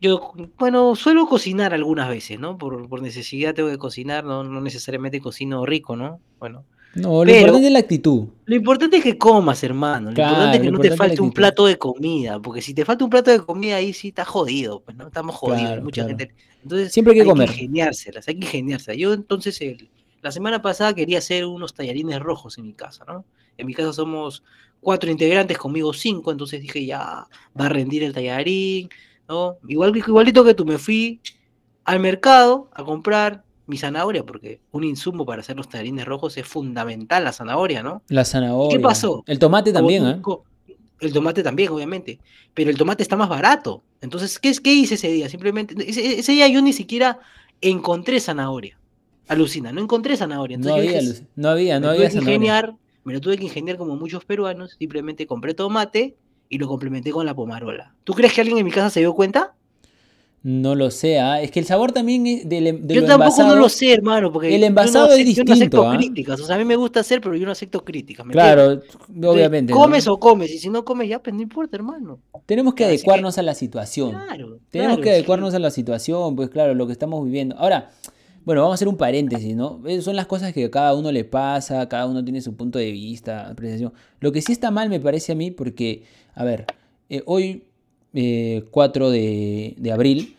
yo, 0.00 0.32
bueno, 0.58 0.96
suelo 0.96 1.26
cocinar 1.26 1.74
algunas 1.74 2.08
veces, 2.08 2.40
¿no? 2.40 2.58
Por, 2.58 2.88
por 2.88 3.02
necesidad 3.02 3.54
tengo 3.54 3.68
que 3.68 3.78
cocinar, 3.78 4.24
no, 4.24 4.42
no 4.42 4.60
necesariamente 4.60 5.20
cocino 5.20 5.64
rico, 5.66 5.94
¿no? 5.94 6.20
Bueno, 6.38 6.64
no, 6.94 7.24
lo 7.24 7.30
importante 7.30 7.66
es 7.66 7.72
la 7.72 7.78
actitud. 7.78 8.28
Lo 8.46 8.56
importante 8.56 8.96
es 8.96 9.04
que 9.04 9.16
comas, 9.16 9.62
hermano. 9.62 10.10
Lo 10.10 10.22
importante 10.22 10.56
es 10.56 10.62
que 10.62 10.70
no 10.72 10.78
te 10.80 10.96
falte 10.96 11.20
un 11.22 11.32
plato 11.32 11.66
de 11.66 11.78
comida. 11.78 12.40
Porque 12.40 12.60
si 12.60 12.74
te 12.74 12.84
falta 12.84 13.04
un 13.04 13.10
plato 13.10 13.30
de 13.30 13.40
comida, 13.40 13.76
ahí 13.76 13.92
sí 13.92 14.08
estás 14.08 14.26
jodido. 14.26 14.80
Pues 14.80 14.96
no 14.96 15.06
estamos 15.06 15.36
jodidos. 15.36 15.82
mucha 15.82 16.04
gente. 16.04 16.34
Entonces, 16.62 16.92
siempre 16.92 17.14
hay 17.14 17.20
que 17.20 17.26
comer. 17.26 17.48
Hay 17.48 17.54
que 17.54 17.62
ingeniárselas, 17.62 18.26
hay 18.26 18.34
que 18.34 18.46
ingeniárselas. 18.46 18.98
Yo 18.98 19.12
entonces, 19.12 19.60
la 20.20 20.32
semana 20.32 20.62
pasada 20.62 20.92
quería 20.92 21.18
hacer 21.18 21.46
unos 21.46 21.74
tallarines 21.74 22.18
rojos 22.20 22.58
en 22.58 22.66
mi 22.66 22.72
casa, 22.72 23.04
¿no? 23.06 23.24
En 23.56 23.66
mi 23.66 23.74
casa 23.74 23.92
somos 23.92 24.42
cuatro 24.80 25.10
integrantes, 25.10 25.58
conmigo 25.58 25.92
cinco. 25.92 26.32
Entonces 26.32 26.60
dije, 26.60 26.84
ya, 26.84 27.28
va 27.58 27.66
a 27.66 27.68
rendir 27.68 28.02
el 28.02 28.12
tallarín, 28.12 28.88
¿no? 29.28 29.58
Igual, 29.68 29.96
igualito 29.96 30.44
que 30.44 30.54
tú, 30.54 30.64
me 30.64 30.78
fui 30.78 31.20
al 31.84 32.00
mercado 32.00 32.68
a 32.74 32.82
comprar 32.82 33.44
mi 33.70 33.78
zanahoria, 33.78 34.24
porque 34.24 34.60
un 34.72 34.84
insumo 34.84 35.24
para 35.24 35.40
hacer 35.40 35.56
los 35.56 35.68
tallarines 35.68 36.04
rojos 36.04 36.36
es 36.36 36.46
fundamental 36.46 37.24
la 37.24 37.32
zanahoria, 37.32 37.82
¿no? 37.82 38.02
La 38.08 38.24
zanahoria. 38.24 38.76
¿Qué 38.76 38.82
pasó? 38.82 39.24
El 39.26 39.38
tomate 39.38 39.72
también, 39.72 40.06
¿eh? 40.06 40.20
El 41.00 41.12
tomate 41.14 41.42
también, 41.42 41.70
obviamente. 41.70 42.18
Pero 42.52 42.68
el 42.68 42.76
tomate 42.76 43.02
está 43.02 43.16
más 43.16 43.28
barato. 43.30 43.82
Entonces, 44.02 44.38
¿qué, 44.38 44.52
qué 44.62 44.74
hice 44.74 44.96
ese 44.96 45.08
día? 45.08 45.28
Simplemente, 45.30 45.74
ese, 45.88 46.32
día 46.32 46.46
yo 46.48 46.60
ni 46.60 46.74
siquiera 46.74 47.20
encontré 47.62 48.20
zanahoria. 48.20 48.76
Alucina, 49.28 49.72
no 49.72 49.80
encontré 49.80 50.16
zanahoria. 50.16 50.58
no, 50.58 50.74
había, 50.74 51.00
no 51.36 51.48
había, 51.48 51.80
no 51.80 51.88
había, 51.88 52.10
zanahoria. 52.10 52.76
me 53.04 53.12
lo 53.14 53.20
tuve 53.20 53.38
que 53.38 53.44
ingeniar 53.44 53.78
como 53.78 53.96
muchos 53.96 54.24
peruanos. 54.24 54.76
Simplemente 54.78 55.26
compré 55.26 55.54
tomate 55.54 56.16
y 56.48 56.58
lo 56.58 56.68
complementé 56.68 57.12
con 57.12 57.24
la 57.24 57.34
pomarola. 57.34 57.94
¿Tú 58.04 58.12
crees 58.12 58.34
que 58.34 58.40
alguien 58.42 58.58
en 58.58 58.64
mi 58.64 58.72
casa 58.72 58.90
se 58.90 59.00
dio 59.00 59.14
cuenta? 59.14 59.54
No 60.42 60.74
lo 60.74 60.90
sé, 60.90 61.18
¿ah? 61.20 61.42
es 61.42 61.50
que 61.50 61.60
el 61.60 61.66
sabor 61.66 61.92
también 61.92 62.26
es 62.26 62.48
del, 62.48 62.86
Yo 62.86 63.04
tampoco 63.04 63.42
no 63.42 63.56
lo 63.56 63.68
sé, 63.68 63.92
hermano, 63.92 64.32
porque 64.32 64.54
el 64.54 64.64
envasado 64.64 65.12
es 65.12 65.26
distinto. 65.26 65.52
Yo 65.52 65.54
no 65.54 65.60
acepto 65.60 65.88
¿ah? 65.88 65.96
críticas, 65.98 66.40
o 66.40 66.46
sea, 66.46 66.56
a 66.56 66.58
mí 66.58 66.64
me 66.64 66.76
gusta 66.76 67.00
hacer, 67.00 67.20
pero 67.20 67.36
yo 67.36 67.44
no 67.44 67.52
acepto 67.52 67.84
críticas. 67.84 68.26
claro, 68.26 68.80
obviamente. 69.22 69.72
comes 69.72 70.08
o 70.08 70.18
comes, 70.18 70.50
y 70.50 70.58
si 70.58 70.70
no 70.70 70.84
comes 70.84 71.10
ya, 71.10 71.18
pues 71.22 71.34
no 71.34 71.42
importa, 71.42 71.76
hermano. 71.76 72.20
Tenemos 72.46 72.72
que 72.72 72.86
adecuarnos 72.86 73.36
a 73.36 73.42
la 73.42 73.54
situación. 73.54 74.12
Claro. 74.12 74.58
Tenemos 74.70 74.98
que 75.00 75.10
adecuarnos 75.10 75.52
a 75.52 75.58
la 75.58 75.70
situación, 75.70 76.34
pues 76.36 76.48
claro, 76.48 76.74
lo 76.74 76.86
que 76.86 76.92
estamos 76.92 77.22
viviendo. 77.22 77.56
Ahora, 77.58 77.90
bueno, 78.44 78.62
vamos 78.62 78.72
a 78.72 78.76
hacer 78.76 78.88
un 78.88 78.96
paréntesis, 78.96 79.54
¿no? 79.54 79.82
Son 80.00 80.16
las 80.16 80.26
cosas 80.26 80.54
que 80.54 80.64
a 80.64 80.70
cada 80.70 80.94
uno 80.94 81.12
le 81.12 81.24
pasa, 81.24 81.86
cada 81.88 82.06
uno 82.06 82.24
tiene 82.24 82.40
su 82.40 82.56
punto 82.56 82.78
de 82.78 82.90
vista, 82.90 83.48
apreciación. 83.48 83.92
Lo 84.20 84.32
que 84.32 84.40
sí 84.40 84.52
está 84.52 84.70
mal 84.70 84.88
me 84.88 85.00
parece 85.00 85.32
a 85.32 85.34
mí, 85.34 85.50
porque, 85.50 86.04
a 86.34 86.44
ver, 86.44 86.64
eh, 87.10 87.22
hoy, 87.26 87.64
4 88.12 89.12
eh, 89.12 89.74
de 89.76 89.92
abril, 89.92 90.36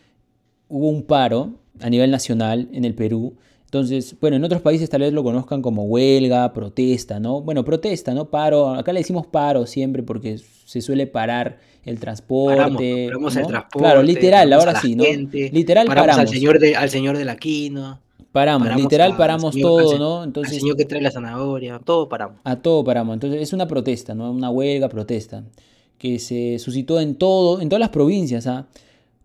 hubo 0.68 0.90
un 0.90 1.04
paro 1.04 1.52
a 1.80 1.90
nivel 1.90 2.12
nacional 2.12 2.68
en 2.74 2.86
el 2.86 2.94
Perú. 2.94 3.34
Entonces, 3.66 4.16
bueno, 4.20 4.36
en 4.36 4.44
otros 4.44 4.62
países 4.62 4.90
tal 4.90 5.00
vez 5.00 5.14
lo 5.14 5.24
conozcan 5.24 5.62
como 5.62 5.84
huelga, 5.84 6.52
protesta, 6.52 7.22
¿no? 7.22 7.42
Bueno, 7.42 7.64
protesta, 7.64 8.14
¿no? 8.14 8.26
Paro. 8.26 8.70
Acá 8.74 8.92
le 8.92 9.00
decimos 9.00 9.26
paro 9.28 9.66
siempre 9.66 10.04
porque 10.04 10.40
se 10.66 10.82
suele 10.82 11.08
parar 11.08 11.58
el 11.86 11.98
transporte. 11.98 13.08
Paramos, 13.08 13.36
el 13.38 13.48
transporte. 13.48 13.80
Claro, 13.80 14.04
literal, 14.04 14.52
ahora 14.52 14.80
sí, 14.82 14.96
¿no? 14.96 15.06
Literal 15.32 15.88
paramos. 15.88 16.18
Al 16.18 16.28
señor, 16.28 16.60
de, 16.60 16.76
al 16.76 16.90
señor 16.90 17.18
de 17.18 17.24
la 17.24 17.38
quinoa. 17.38 18.02
Paramos, 18.34 18.76
literal 18.76 19.16
paramos 19.16 19.56
todo, 19.58 19.98
¿no? 19.98 20.24
Entonces, 20.24 20.56
al 20.56 20.60
señor 20.60 20.76
que 20.78 20.86
trae 20.86 21.02
la 21.02 21.12
zanahoria, 21.12 21.80
todo 21.80 22.10
paramos. 22.10 22.40
A 22.44 22.58
todo 22.58 22.84
paramos. 22.84 23.14
Entonces, 23.14 23.42
es 23.42 23.54
una 23.54 23.68
protesta, 23.68 24.14
¿no? 24.14 24.32
Una 24.32 24.50
huelga, 24.50 24.90
protesta, 24.90 25.44
que 26.02 26.18
se 26.18 26.58
suscitó 26.58 27.00
en 27.00 27.14
todo, 27.14 27.62
en 27.62 27.70
todas 27.70 27.80
las 27.80 27.90
provincias, 27.90 28.48
¿ah? 28.48 28.68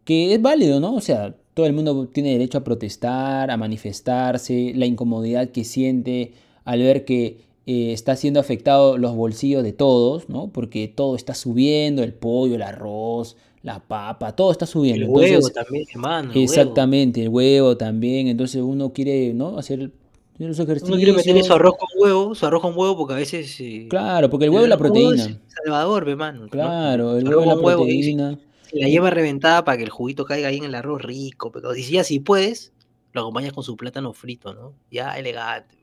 que 0.04 0.34
es 0.34 0.42
válido, 0.42 0.78
¿no? 0.78 0.94
O 0.94 1.00
sea, 1.00 1.34
todo 1.54 1.64
el 1.64 1.72
mundo 1.72 2.06
tiene 2.08 2.32
derecho 2.32 2.58
a 2.58 2.64
protestar, 2.64 3.50
a 3.50 3.56
manifestarse, 3.56 4.74
la 4.74 4.84
incomodidad 4.84 5.48
que 5.48 5.64
siente 5.64 6.34
al 6.66 6.80
ver 6.80 7.06
que 7.06 7.38
eh, 7.64 7.94
está 7.94 8.14
siendo 8.14 8.40
afectado 8.40 8.98
los 8.98 9.16
bolsillos 9.16 9.62
de 9.62 9.72
todos, 9.72 10.28
¿no? 10.28 10.48
Porque 10.52 10.86
todo 10.86 11.16
está 11.16 11.34
subiendo, 11.34 12.02
el 12.02 12.12
pollo, 12.12 12.56
el 12.56 12.62
arroz, 12.62 13.38
la 13.62 13.78
papa, 13.80 14.36
todo 14.36 14.52
está 14.52 14.66
subiendo. 14.66 15.06
El 15.06 15.10
huevo 15.10 15.48
también, 15.48 15.86
hermano. 15.94 16.32
exactamente, 16.34 17.22
el 17.22 17.30
huevo 17.30 17.78
también. 17.78 18.28
Entonces 18.28 18.60
uno 18.60 18.92
quiere, 18.92 19.32
¿no? 19.32 19.56
Hacer 19.56 19.92
los 20.38 20.58
ejercicios. 20.58 20.88
Uno 20.88 20.96
quiere 20.96 21.12
meter 21.12 21.44
su 21.44 21.52
arroz 21.52 21.74
con 21.78 21.88
huevo, 22.00 22.34
su 22.34 22.46
arroz 22.46 22.62
con 22.62 22.76
huevo 22.76 22.96
porque 22.96 23.14
a 23.14 23.16
veces... 23.16 23.58
Eh, 23.60 23.86
claro, 23.88 24.28
porque 24.28 24.44
el 24.44 24.50
huevo 24.50 24.64
es 24.64 24.70
la 24.70 24.78
proteína. 24.78 25.40
Salvador, 25.64 26.08
hermano. 26.08 26.48
Claro, 26.48 27.16
el 27.16 27.28
huevo 27.28 27.40
es 27.42 27.46
la 27.46 27.56
proteína 27.56 28.38
la 28.72 28.88
lleva 28.88 29.10
reventada 29.10 29.64
para 29.64 29.78
que 29.78 29.84
el 29.84 29.90
juguito 29.90 30.24
caiga 30.24 30.48
ahí 30.48 30.58
en 30.58 30.64
el 30.64 30.74
arroz 30.74 31.02
rico. 31.02 31.50
Pero 31.52 31.72
si 31.74 31.92
ya 31.92 32.04
si 32.04 32.20
puedes, 32.20 32.72
lo 33.12 33.22
acompañas 33.22 33.52
con 33.52 33.64
su 33.64 33.76
plátano 33.76 34.12
frito, 34.12 34.54
¿no? 34.54 34.74
Ya 34.90 35.16
elegante. 35.18 35.76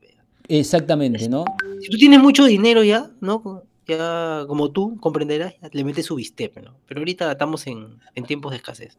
Exactamente, 0.48 1.28
¿no? 1.28 1.44
Si 1.80 1.88
tú 1.90 1.96
tienes 1.96 2.20
mucho 2.20 2.44
dinero 2.44 2.84
ya, 2.84 3.10
¿no? 3.20 3.64
Ya 3.86 4.44
como 4.46 4.70
tú 4.70 4.98
comprenderás, 5.00 5.54
le 5.72 5.84
metes 5.84 6.06
su 6.06 6.16
bistec, 6.16 6.62
¿no? 6.62 6.76
Pero 6.86 7.00
ahorita 7.00 7.32
estamos 7.32 7.66
en, 7.66 7.98
tiempos 8.26 8.52
de 8.52 8.56
escasez. 8.58 8.98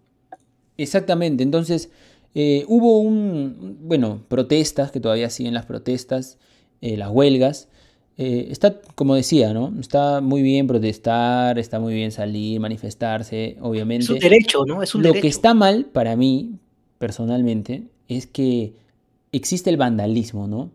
Exactamente, 0.77 1.43
entonces 1.43 1.89
eh, 2.35 2.65
hubo 2.67 2.99
un, 2.99 3.77
bueno, 3.81 4.21
protestas, 4.27 4.91
que 4.91 4.99
todavía 4.99 5.29
siguen 5.29 5.53
las 5.53 5.65
protestas, 5.65 6.37
eh, 6.81 6.97
las 6.97 7.09
huelgas, 7.09 7.69
eh, 8.17 8.47
está, 8.49 8.79
como 8.95 9.15
decía, 9.15 9.53
¿no? 9.53 9.73
Está 9.79 10.21
muy 10.21 10.41
bien 10.41 10.67
protestar, 10.67 11.59
está 11.59 11.79
muy 11.79 11.93
bien 11.93 12.11
salir, 12.11 12.59
manifestarse, 12.61 13.57
obviamente. 13.59 14.05
Es 14.05 14.09
un 14.09 14.19
derecho, 14.19 14.65
¿no? 14.65 14.81
Es 14.81 14.95
un 14.95 15.03
Lo 15.03 15.13
que 15.13 15.27
está 15.27 15.53
mal 15.53 15.85
para 15.85 16.15
mí, 16.15 16.55
personalmente, 16.97 17.83
es 18.07 18.25
que 18.25 18.73
existe 19.33 19.69
el 19.69 19.75
vandalismo, 19.75 20.47
¿no? 20.47 20.71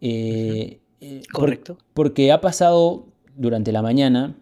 Eh, 0.00 0.78
eh, 1.00 1.22
Correcto. 1.30 1.76
porque 1.92 2.32
ha 2.32 2.40
pasado 2.40 3.06
durante 3.36 3.70
la 3.70 3.82
mañana, 3.82 4.34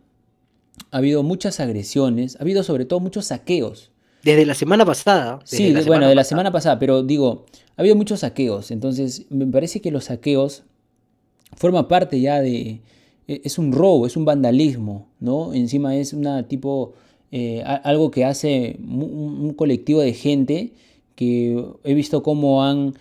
ha 0.93 0.99
habido 0.99 1.25
muchas 1.25 1.59
agresiones, 1.59 2.37
ha 2.37 2.43
habido 2.43 2.63
sobre 2.63 2.85
todo 2.85 3.01
muchos 3.01 3.27
saqueos. 3.27 3.91
Desde 4.27 4.45
la 4.45 4.55
semana 4.55 4.85
pasada. 4.85 5.39
Sí, 5.45 5.73
bueno, 5.87 6.09
de 6.09 6.17
la 6.17 6.25
semana 6.25 6.51
pasada, 6.51 6.81
pero 6.81 7.05
digo, 7.05 7.47
ha 7.77 7.81
habido 7.81 7.95
muchos 7.95 8.21
saqueos, 8.21 8.73
entonces 8.73 9.25
me 9.31 9.47
parece 9.47 9.81
que 9.81 9.93
los 9.93 10.07
saqueos 10.07 10.65
forman 11.55 11.87
parte 11.87 12.21
ya 12.21 12.41
de... 12.41 12.81
E, 13.29 13.41
es 13.45 13.57
un 13.57 13.71
robo, 13.71 14.05
es 14.05 14.17
un 14.17 14.25
vandalismo, 14.25 15.07
¿no? 15.21 15.55
Encima 15.55 15.95
es 15.95 16.13
una 16.13 16.49
tipo... 16.49 16.95
Eh, 17.31 17.63
algo 17.63 18.11
que 18.11 18.25
hace 18.25 18.79
un, 18.81 19.53
colectivo 19.55 20.01
de 20.01 20.13
gente 20.13 20.73
que 21.15 21.65
he 21.85 21.95
visto 21.95 22.25
cómo 22.25 22.65
han, 22.65 22.95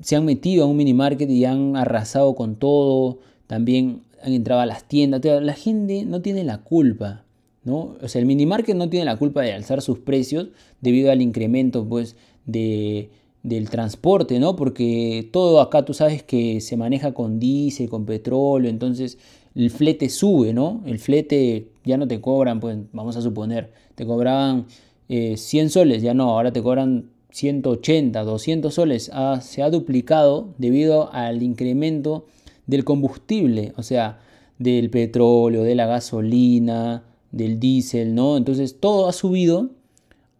se 0.00 0.16
han 0.16 0.24
metido 0.24 0.64
a 0.64 0.68
un 0.68 0.78
mini 0.78 0.94
market 0.94 1.28
y 1.28 1.44
han 1.44 1.76
arrasado 1.76 2.34
con 2.34 2.56
todo, 2.56 3.18
también 3.46 4.00
han 4.22 4.32
entrado 4.32 4.62
a 4.62 4.66
las 4.66 4.84
tiendas, 4.84 5.20
la 5.22 5.54
gente 5.54 6.06
no 6.06 6.22
tiene 6.22 6.44
la 6.44 6.58
culpa, 6.58 7.25
¿no? 7.66 7.96
O 8.00 8.08
sea, 8.08 8.20
el 8.20 8.26
mini 8.26 8.46
market 8.46 8.76
no 8.76 8.88
tiene 8.88 9.04
la 9.04 9.16
culpa 9.16 9.42
de 9.42 9.52
alzar 9.52 9.82
sus 9.82 9.98
precios 9.98 10.48
debido 10.80 11.10
al 11.10 11.20
incremento, 11.20 11.86
pues, 11.86 12.16
de, 12.46 13.10
del 13.42 13.68
transporte, 13.68 14.38
¿no? 14.38 14.56
Porque 14.56 15.28
todo 15.32 15.60
acá 15.60 15.84
tú 15.84 15.92
sabes 15.92 16.22
que 16.22 16.60
se 16.60 16.76
maneja 16.76 17.12
con 17.12 17.40
diésel, 17.40 17.90
con 17.90 18.06
petróleo, 18.06 18.70
entonces 18.70 19.18
el 19.56 19.70
flete 19.70 20.08
sube, 20.08 20.52
¿no? 20.52 20.80
El 20.86 21.00
flete 21.00 21.68
ya 21.84 21.96
no 21.96 22.06
te 22.06 22.20
cobran, 22.20 22.60
pues 22.60 22.78
vamos 22.92 23.16
a 23.16 23.20
suponer, 23.20 23.72
te 23.96 24.06
cobraban 24.06 24.66
100 25.08 25.38
eh, 25.66 25.68
soles, 25.68 26.02
ya 26.02 26.14
no, 26.14 26.30
ahora 26.30 26.52
te 26.52 26.62
cobran 26.62 27.10
180, 27.30 28.22
200 28.22 28.72
soles, 28.72 29.10
se 29.40 29.62
ha 29.62 29.70
duplicado 29.70 30.54
debido 30.58 31.12
al 31.12 31.42
incremento 31.42 32.26
del 32.66 32.84
combustible, 32.84 33.72
o 33.76 33.82
sea, 33.82 34.20
del 34.58 34.88
petróleo, 34.88 35.62
de 35.64 35.74
la 35.74 35.86
gasolina, 35.86 37.04
del 37.36 37.60
diésel, 37.60 38.14
¿no? 38.14 38.36
Entonces 38.36 38.80
todo 38.80 39.08
ha 39.08 39.12
subido 39.12 39.70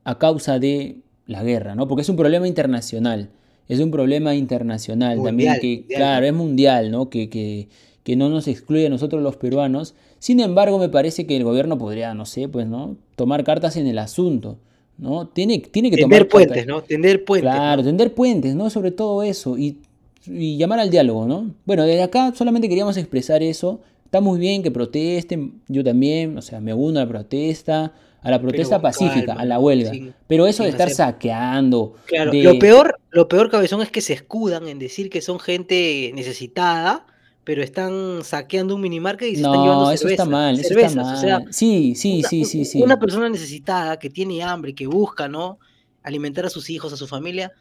a 0.04 0.18
causa 0.18 0.58
de 0.58 0.96
la 1.26 1.42
guerra, 1.42 1.74
¿no? 1.74 1.88
Porque 1.88 2.02
es 2.02 2.08
un 2.08 2.16
problema 2.16 2.48
internacional, 2.48 3.30
es 3.68 3.80
un 3.80 3.90
problema 3.90 4.34
internacional 4.34 5.22
también 5.22 5.58
que, 5.60 5.84
claro, 5.86 6.26
es 6.26 6.32
mundial, 6.32 6.90
¿no? 6.90 7.10
Que, 7.10 7.28
que, 7.28 7.68
que, 8.04 8.16
no 8.16 8.28
nos 8.28 8.48
excluye 8.48 8.86
a 8.86 8.90
nosotros 8.90 9.22
los 9.22 9.36
peruanos. 9.36 9.94
Sin 10.18 10.40
embargo, 10.40 10.78
me 10.78 10.88
parece 10.88 11.26
que 11.26 11.36
el 11.36 11.44
gobierno 11.44 11.76
podría, 11.76 12.14
no 12.14 12.24
sé, 12.24 12.48
pues, 12.48 12.66
¿no? 12.66 12.96
Tomar 13.16 13.44
cartas 13.44 13.76
en 13.76 13.88
el 13.88 13.98
asunto, 13.98 14.58
¿no? 14.98 15.28
Tiene, 15.28 15.58
tiene 15.58 15.90
que 15.90 15.96
tender 15.96 16.28
puentes, 16.28 16.66
¿no? 16.66 16.82
Tender 16.82 17.24
puentes. 17.24 17.50
Claro, 17.50 17.82
tender 17.82 18.14
puentes, 18.14 18.54
¿no? 18.54 18.70
Sobre 18.70 18.92
todo 18.92 19.22
eso 19.24 19.58
y, 19.58 19.78
y 20.26 20.56
llamar 20.56 20.78
al 20.78 20.90
diálogo, 20.90 21.26
¿no? 21.26 21.50
Bueno, 21.64 21.82
desde 21.84 22.02
acá 22.02 22.32
solamente 22.34 22.68
queríamos 22.68 22.96
expresar 22.96 23.42
eso. 23.42 23.80
Está 24.16 24.24
muy 24.24 24.40
bien 24.40 24.62
que 24.62 24.70
protesten, 24.70 25.60
yo 25.68 25.84
también, 25.84 26.38
o 26.38 26.40
sea, 26.40 26.58
me 26.58 26.72
uno 26.72 27.00
a 27.00 27.02
la 27.02 27.08
protesta, 27.10 27.92
a 28.22 28.30
la 28.30 28.40
protesta 28.40 28.80
pacífica, 28.80 29.34
a 29.34 29.44
la 29.44 29.58
huelga. 29.58 29.92
Pero 30.26 30.46
eso 30.46 30.62
de 30.62 30.70
estar 30.70 30.88
saqueando. 30.88 31.96
Claro, 32.06 32.32
lo 32.32 32.58
peor, 32.58 32.98
lo 33.10 33.28
peor, 33.28 33.50
cabezón, 33.50 33.82
es 33.82 33.90
que 33.90 34.00
se 34.00 34.14
escudan 34.14 34.68
en 34.68 34.78
decir 34.78 35.10
que 35.10 35.20
son 35.20 35.38
gente 35.38 36.12
necesitada, 36.14 37.04
pero 37.44 37.62
están 37.62 38.24
saqueando 38.24 38.76
un 38.76 38.80
minimarket 38.80 39.28
y 39.28 39.34
se 39.34 39.42
están 39.42 39.62
llevando 39.62 39.90
eso 39.90 40.08
está 40.08 40.24
mal, 40.24 40.58
eso 40.58 40.78
está 40.78 41.02
mal. 41.02 41.44
sí, 41.50 41.94
sí, 41.94 42.22
sí, 42.26 42.46
sí, 42.46 42.64
sí. 42.64 42.82
Una 42.82 42.98
persona 42.98 43.28
necesitada 43.28 43.98
que 43.98 44.08
tiene 44.08 44.42
hambre, 44.42 44.74
que 44.74 44.86
busca, 44.86 45.28
¿no? 45.28 45.58
Alimentar 46.02 46.46
a 46.46 46.48
sus 46.48 46.70
hijos, 46.70 46.90
a 46.90 46.96
su 46.96 47.06
familia, 47.06 47.52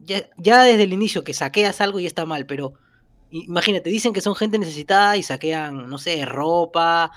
ya, 0.00 0.28
ya 0.38 0.64
desde 0.64 0.82
el 0.82 0.92
inicio 0.92 1.22
que 1.22 1.34
saqueas 1.34 1.80
algo 1.80 2.00
ya 2.00 2.08
está 2.08 2.26
mal, 2.26 2.46
pero 2.46 2.74
imagínate, 3.30 3.90
dicen 3.90 4.12
que 4.12 4.20
son 4.20 4.34
gente 4.34 4.58
necesitada 4.58 5.16
y 5.16 5.22
saquean, 5.22 5.88
no 5.88 5.98
sé, 5.98 6.24
ropa, 6.24 7.10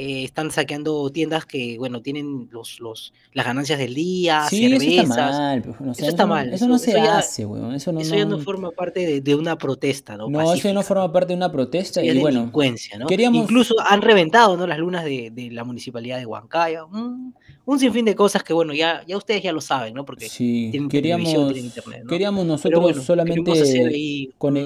eh, 0.00 0.22
están 0.22 0.52
saqueando 0.52 1.10
tiendas 1.10 1.44
que, 1.44 1.76
bueno, 1.76 2.00
tienen 2.02 2.48
los, 2.52 2.78
los, 2.78 3.12
las 3.32 3.44
ganancias 3.44 3.80
del 3.80 3.94
día, 3.94 4.46
sí, 4.48 4.68
cervezas. 4.68 4.86
Eso 4.86 5.00
está 5.00 5.16
mal, 5.16 5.58
eso, 5.90 6.06
está 6.06 6.26
mal. 6.26 6.54
Eso, 6.54 6.68
no 6.68 6.78
se 6.78 7.00
hace, 7.00 7.44
weón. 7.44 7.74
Eso, 7.74 7.90
no, 7.90 7.98
eso 7.98 8.14
ya 8.14 8.24
no 8.24 8.38
forma 8.38 8.70
parte 8.70 9.20
de, 9.20 9.34
una 9.34 9.58
protesta, 9.58 10.16
¿no? 10.16 10.30
No, 10.30 10.54
eso 10.54 10.72
no 10.72 10.84
forma 10.84 11.10
parte 11.10 11.32
de 11.32 11.38
una 11.38 11.50
protesta. 11.50 12.00
y 12.00 12.16
bueno, 12.20 12.38
delincuencia, 12.38 12.96
¿no? 12.96 13.08
Incluso 13.10 13.74
han 13.80 14.00
reventado, 14.00 14.56
¿no? 14.56 14.68
Las 14.68 14.78
lunas 14.78 15.04
de, 15.04 15.32
de 15.32 15.50
la 15.50 15.64
municipalidad 15.64 16.18
de 16.18 16.26
Huancayo. 16.26 16.86
Un, 16.92 17.34
un, 17.64 17.78
sinfín 17.80 18.04
de 18.04 18.14
cosas 18.14 18.44
que, 18.44 18.52
bueno, 18.52 18.74
ya, 18.74 19.02
ya 19.04 19.16
ustedes 19.16 19.42
ya 19.42 19.52
lo 19.52 19.60
saben, 19.60 19.94
¿no? 19.94 20.04
Porque 20.04 20.28
sí, 20.28 20.68
tienen 20.70 20.88
queríamos, 20.88 21.28
tienen 21.28 21.64
internet, 21.64 22.02
¿no? 22.04 22.08
Queríamos 22.08 22.46
nosotros 22.46 23.04
solamente 23.04 23.50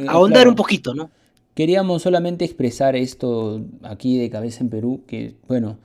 ahondar 0.09 0.47
un 0.47 0.55
poquito, 0.55 0.95
¿no? 0.95 1.11
Queríamos 1.55 2.03
solamente 2.03 2.45
expresar 2.47 2.97
esto 2.97 3.61
aquí 3.83 4.19
de 4.19 4.31
cabeza 4.31 4.65
en 4.65 4.71
Perú, 4.71 5.03
que 5.07 5.35
bueno, 5.49 5.77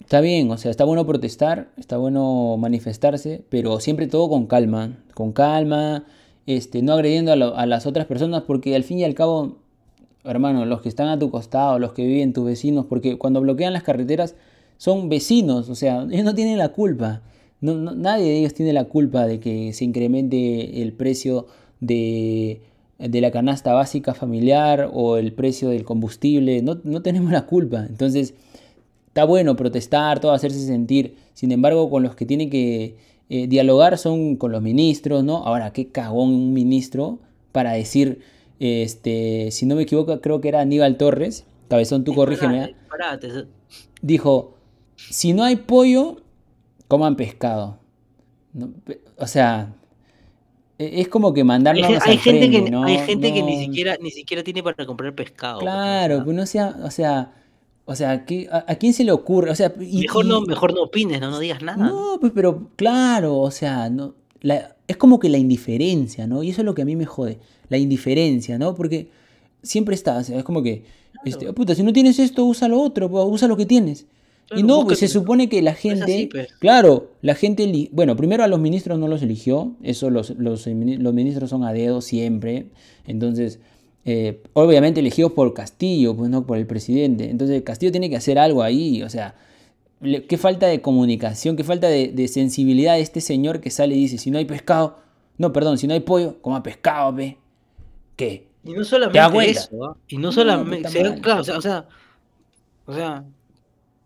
está 0.00 0.20
bien, 0.20 0.50
o 0.50 0.58
sea, 0.58 0.72
está 0.72 0.84
bueno 0.84 1.06
protestar, 1.06 1.70
está 1.76 1.98
bueno 1.98 2.56
manifestarse, 2.58 3.44
pero 3.48 3.78
siempre 3.78 4.08
todo 4.08 4.28
con 4.28 4.46
calma, 4.46 4.98
con 5.14 5.32
calma, 5.32 6.04
este, 6.46 6.82
no 6.82 6.94
agrediendo 6.94 7.32
a, 7.32 7.66
las 7.66 7.86
otras 7.86 8.06
personas, 8.06 8.42
porque 8.42 8.74
al 8.74 8.82
fin 8.82 8.98
y 8.98 9.04
al 9.04 9.14
cabo, 9.14 9.58
hermano, 10.24 10.66
los 10.66 10.82
que 10.82 10.88
están 10.88 11.08
a 11.08 11.18
tu 11.18 11.30
costado, 11.30 11.78
los 11.78 11.92
que 11.92 12.04
viven 12.04 12.32
tus 12.32 12.44
vecinos, 12.44 12.86
porque 12.86 13.18
cuando 13.18 13.40
bloquean 13.40 13.72
las 13.72 13.84
carreteras 13.84 14.34
son 14.78 15.08
vecinos, 15.08 15.68
o 15.68 15.76
sea, 15.76 16.06
ellos 16.10 16.24
no 16.24 16.34
tienen 16.34 16.58
la 16.58 16.70
culpa. 16.70 17.22
nadie 17.60 18.24
de 18.24 18.38
ellos 18.40 18.54
tiene 18.54 18.72
la 18.72 18.86
culpa 18.86 19.26
de 19.26 19.38
que 19.38 19.72
se 19.72 19.84
incremente 19.84 20.82
el 20.82 20.92
precio 20.92 21.46
de 21.78 22.60
de 23.08 23.20
la 23.20 23.30
canasta 23.30 23.72
básica 23.72 24.14
familiar 24.14 24.90
o 24.92 25.16
el 25.16 25.32
precio 25.32 25.68
del 25.68 25.84
combustible, 25.84 26.62
no, 26.62 27.02
tenemos 27.02 27.32
la 27.32 27.46
culpa. 27.46 27.84
Entonces, 27.88 28.34
está 29.08 29.24
bueno 29.24 29.56
protestar, 29.56 30.20
todo 30.20 30.32
hacerse 30.32 30.64
sentir. 30.64 31.16
Sin 31.34 31.52
embargo, 31.52 31.90
con 31.90 32.02
los 32.02 32.14
que 32.14 32.26
tienen 32.26 32.50
que 32.50 32.96
eh, 33.28 33.46
dialogar 33.46 33.98
son 33.98 34.36
con 34.36 34.52
los 34.52 34.62
ministros, 34.62 35.24
¿no? 35.24 35.38
Ahora, 35.38 35.72
qué 35.72 35.88
cagón 35.88 36.30
un 36.30 36.52
ministro 36.52 37.18
para 37.50 37.72
decir, 37.72 38.20
este, 38.60 39.50
si 39.50 39.66
no 39.66 39.74
me 39.74 39.82
equivoco, 39.82 40.20
creo 40.20 40.40
que 40.40 40.48
era 40.48 40.60
Aníbal 40.60 40.96
Torres, 40.96 41.44
cabezón, 41.68 42.04
tú 42.04 42.14
corrígeme. 42.14 42.64
¿eh? 42.64 42.74
Dijo, 44.00 44.54
si 44.96 45.32
no 45.32 45.42
hay 45.42 45.56
pollo, 45.56 46.18
coman 46.88 47.16
pescado. 47.16 47.78
O 49.16 49.26
sea, 49.26 49.74
es 50.78 51.08
como 51.08 51.32
que 51.32 51.44
mandarnos 51.44 51.86
hay, 51.86 51.98
hay 52.00 52.18
gente 52.18 52.50
que 52.50 52.70
¿no? 52.70 52.84
hay 52.84 52.98
gente 52.98 53.32
que 53.32 53.42
ni 53.42 53.64
siquiera 53.64 53.96
ni 54.00 54.10
siquiera 54.10 54.42
tiene 54.42 54.62
para 54.62 54.86
comprar 54.86 55.14
pescado 55.14 55.60
pues, 55.60 55.70
claro 55.70 56.24
pues 56.24 56.36
no 56.36 56.46
sea 56.46 56.76
o 56.82 56.90
sea 56.90 57.34
o 57.84 57.94
sea 57.94 58.24
a, 58.50 58.74
quién 58.76 58.92
se 58.92 59.04
le 59.04 59.12
ocurre 59.12 59.50
o 59.50 59.54
sea 59.54 59.72
mejor 59.76 60.24
no 60.24 60.40
mejor 60.42 60.74
no 60.74 60.82
opines 60.82 61.20
no 61.20 61.30
no 61.30 61.38
digas 61.38 61.62
nada 61.62 61.76
no 61.76 62.18
pues 62.20 62.32
pero 62.34 62.70
claro 62.76 63.38
o 63.38 63.50
sea 63.50 63.90
no 63.90 64.14
es 64.88 64.96
como 64.96 65.20
que 65.20 65.28
la 65.28 65.38
indiferencia 65.38 66.26
no 66.26 66.42
y 66.42 66.50
eso 66.50 66.62
es 66.62 66.64
lo 66.64 66.74
que 66.74 66.82
a 66.82 66.86
mí 66.86 66.96
me 66.96 67.06
jode 67.06 67.38
la 67.68 67.78
indiferencia 67.78 68.58
no 68.58 68.74
porque 68.74 69.08
siempre 69.62 69.94
está 69.94 70.18
o 70.18 70.24
sea, 70.24 70.38
es 70.38 70.44
como 70.44 70.62
que 70.62 70.84
este, 71.24 71.48
oh, 71.48 71.54
puta 71.54 71.74
si 71.74 71.82
no 71.82 71.92
tienes 71.92 72.18
esto 72.18 72.44
usa 72.44 72.66
lo 72.68 72.80
otro 72.80 73.08
pues, 73.10 73.24
usa 73.28 73.46
lo 73.46 73.56
que 73.56 73.66
tienes 73.66 74.06
y 74.56 74.62
no, 74.62 74.84
pues 74.84 74.98
se 74.98 75.08
supone 75.08 75.48
que 75.48 75.62
la 75.62 75.74
gente, 75.74 76.28
pues. 76.30 76.52
claro, 76.58 77.10
la 77.20 77.34
gente, 77.34 77.88
bueno, 77.92 78.16
primero 78.16 78.44
a 78.44 78.48
los 78.48 78.60
ministros 78.60 78.98
no 78.98 79.08
los 79.08 79.22
eligió, 79.22 79.72
eso 79.82 80.10
los, 80.10 80.30
los, 80.30 80.66
ministros 80.66 81.50
son 81.50 81.64
a 81.64 81.72
dedo 81.72 82.00
siempre, 82.00 82.66
entonces, 83.06 83.60
eh, 84.04 84.42
obviamente 84.52 85.00
elegidos 85.00 85.32
por 85.32 85.54
Castillo, 85.54 86.16
pues 86.16 86.30
no 86.30 86.46
por 86.46 86.58
el 86.58 86.66
presidente, 86.66 87.30
entonces 87.30 87.62
Castillo 87.62 87.92
tiene 87.92 88.10
que 88.10 88.16
hacer 88.16 88.38
algo 88.38 88.62
ahí, 88.62 89.02
o 89.02 89.08
sea, 89.08 89.34
qué 90.00 90.38
falta 90.38 90.66
de 90.66 90.80
comunicación, 90.80 91.56
qué 91.56 91.64
falta 91.64 91.88
de, 91.88 92.28
sensibilidad 92.28 92.94
de 92.94 93.02
este 93.02 93.20
señor 93.20 93.60
que 93.60 93.70
sale 93.70 93.94
y 93.94 94.00
dice, 94.00 94.18
si 94.18 94.30
no 94.30 94.38
hay 94.38 94.44
pescado, 94.44 94.98
no, 95.38 95.52
perdón, 95.52 95.78
si 95.78 95.86
no 95.86 95.94
hay 95.94 96.00
pollo, 96.00 96.40
coma 96.40 96.62
pescado, 96.62 97.12
ve, 97.12 97.38
¿qué? 98.16 98.46
Y 98.64 98.72
no 98.72 98.84
solamente 98.84 99.50
eso, 99.50 99.84
¿ah? 99.84 99.96
y 100.08 100.16
no 100.18 100.30
solamente, 100.30 100.88
claro, 101.20 101.40
o 101.40 101.44
sea, 101.44 101.86
o 102.86 102.94
sea 102.94 103.24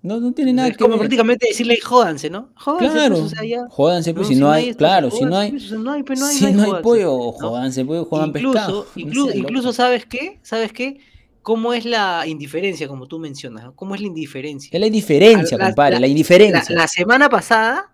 no, 0.07 0.21
no 0.21 0.33
tiene 0.33 0.53
nada 0.53 0.69
es 0.69 0.77
que 0.77 0.85
como 0.85 0.99
prácticamente 0.99 1.49
decirle 1.49 1.79
jódanse, 1.81 2.31
¿no? 2.31 2.51
Jódanse, 2.55 2.93
claro, 2.93 3.17
pues, 3.17 3.27
o 3.27 3.29
sea, 3.29 3.45
ya. 3.45 3.67
jódanse, 3.69 4.15
pues, 4.15 4.29
si, 4.29 4.37
no 4.37 4.51
hay, 4.51 4.75
claro, 4.75 5.11
si 5.11 5.25
no 5.25 5.37
hay, 5.37 5.51
pues, 5.51 5.73
no 5.73 5.91
hay, 5.91 6.03
pues, 6.03 6.21
no 6.21 6.27
hay, 6.27 6.35
si 6.37 6.53
no 6.53 6.63
hay, 6.63 6.83
pollo, 6.83 7.33
jódanse, 7.33 7.85
pues, 7.85 8.07
jodan 8.09 8.29
incluso, 8.29 8.53
pescado. 8.53 8.87
Incluso, 8.95 9.37
incluso, 9.37 9.73
¿sabes 9.73 10.07
qué? 10.07 10.39
¿Sabes 10.43 10.73
qué? 10.73 11.01
¿Cómo 11.43 11.73
es 11.75 11.85
la 11.85 12.25
indiferencia, 12.27 12.89
como 12.89 13.07
tú 13.07 13.19
mencionas? 13.19 13.65
¿no? 13.65 13.75
¿Cómo 13.75 13.95
es 13.95 14.01
la 14.01 14.07
indiferencia? 14.07 14.71
Es 14.73 14.81
la 14.81 14.87
indiferencia, 14.87 15.59
compadre, 15.59 15.99
la, 15.99 16.07
indiferencia. 16.07 16.75
La, 16.75 16.83
la, 16.83 16.89
semana 16.89 17.29
pasada 17.29 17.93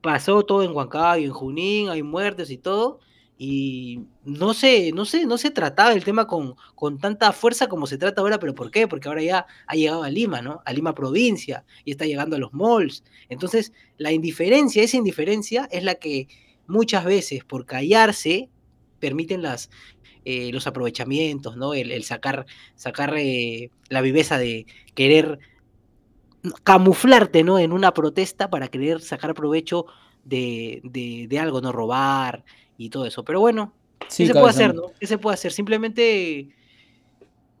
pasó 0.00 0.42
todo 0.42 0.62
en 0.62 0.72
Huancayo, 0.72 1.24
en 1.24 1.32
Junín, 1.32 1.88
hay 1.88 2.02
muertes 2.02 2.50
y 2.50 2.58
todo, 2.58 3.00
y 3.42 4.02
no 4.22 4.52
sé, 4.52 4.92
no 4.92 5.06
sé, 5.06 5.24
no 5.24 5.38
se 5.38 5.50
trataba 5.50 5.94
el 5.94 6.04
tema 6.04 6.26
con, 6.26 6.56
con 6.74 6.98
tanta 6.98 7.32
fuerza 7.32 7.68
como 7.68 7.86
se 7.86 7.96
trata 7.96 8.20
ahora, 8.20 8.38
pero 8.38 8.54
¿por 8.54 8.70
qué? 8.70 8.86
Porque 8.86 9.08
ahora 9.08 9.22
ya 9.22 9.46
ha 9.66 9.74
llegado 9.76 10.02
a 10.02 10.10
Lima, 10.10 10.42
¿no? 10.42 10.60
A 10.66 10.74
Lima 10.74 10.94
provincia 10.94 11.64
y 11.86 11.92
está 11.92 12.04
llegando 12.04 12.36
a 12.36 12.38
los 12.38 12.52
malls. 12.52 13.02
Entonces, 13.30 13.72
la 13.96 14.12
indiferencia, 14.12 14.82
esa 14.82 14.98
indiferencia 14.98 15.66
es 15.72 15.84
la 15.84 15.94
que 15.94 16.28
muchas 16.66 17.06
veces 17.06 17.42
por 17.42 17.64
callarse 17.64 18.50
permiten 18.98 19.40
las, 19.40 19.70
eh, 20.26 20.50
los 20.52 20.66
aprovechamientos, 20.66 21.56
¿no? 21.56 21.72
El, 21.72 22.04
sacar, 22.04 22.44
sacar 22.74 23.14
eh, 23.16 23.70
la 23.88 24.02
viveza 24.02 24.36
de 24.36 24.66
querer 24.94 25.38
camuflarte, 26.62 27.42
¿no? 27.42 27.58
En 27.58 27.72
una 27.72 27.94
protesta 27.94 28.50
para 28.50 28.68
querer 28.68 29.00
sacar 29.00 29.32
provecho 29.32 29.86
de, 30.24 30.82
de, 30.84 31.38
algo, 31.38 31.62
no 31.62 31.72
robar 31.72 32.44
y 32.80 32.88
todo 32.88 33.04
eso. 33.04 33.22
Pero 33.24 33.40
bueno, 33.40 33.74
¿qué 34.00 34.26
se 34.26 34.32
puede 34.32 34.48
hacer, 34.48 34.74
no? 34.74 34.92
¿Qué 34.98 35.06
se 35.06 35.18
puede 35.18 35.34
hacer? 35.34 35.52
Simplemente 35.52 36.48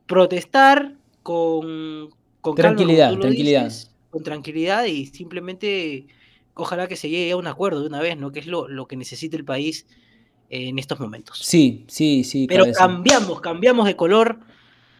protestar 0.06 0.94
con, 1.22 2.08
con 2.40 2.54
tranquilidad, 2.54 3.14
tranquilidad. 3.18 3.70
con 4.08 4.22
tranquilidad 4.22 4.86
y 4.86 5.06
simplemente 5.06 6.06
ojalá 6.54 6.88
que 6.88 6.96
se 6.96 7.10
llegue 7.10 7.32
a 7.32 7.36
un 7.36 7.46
acuerdo 7.46 7.82
de 7.82 7.88
una 7.88 8.00
vez, 8.00 8.16
¿no? 8.16 8.32
Que 8.32 8.40
es 8.40 8.46
lo, 8.46 8.66
lo 8.66 8.86
que 8.86 8.96
necesita 8.96 9.36
el 9.36 9.44
país 9.44 9.86
en 10.48 10.78
estos 10.78 10.98
momentos. 10.98 11.38
Sí, 11.38 11.84
sí, 11.86 12.24
sí. 12.24 12.46
Pero 12.48 12.64
cambiamos, 12.72 13.42
cambiamos 13.42 13.86
de 13.86 13.96
color 13.96 14.40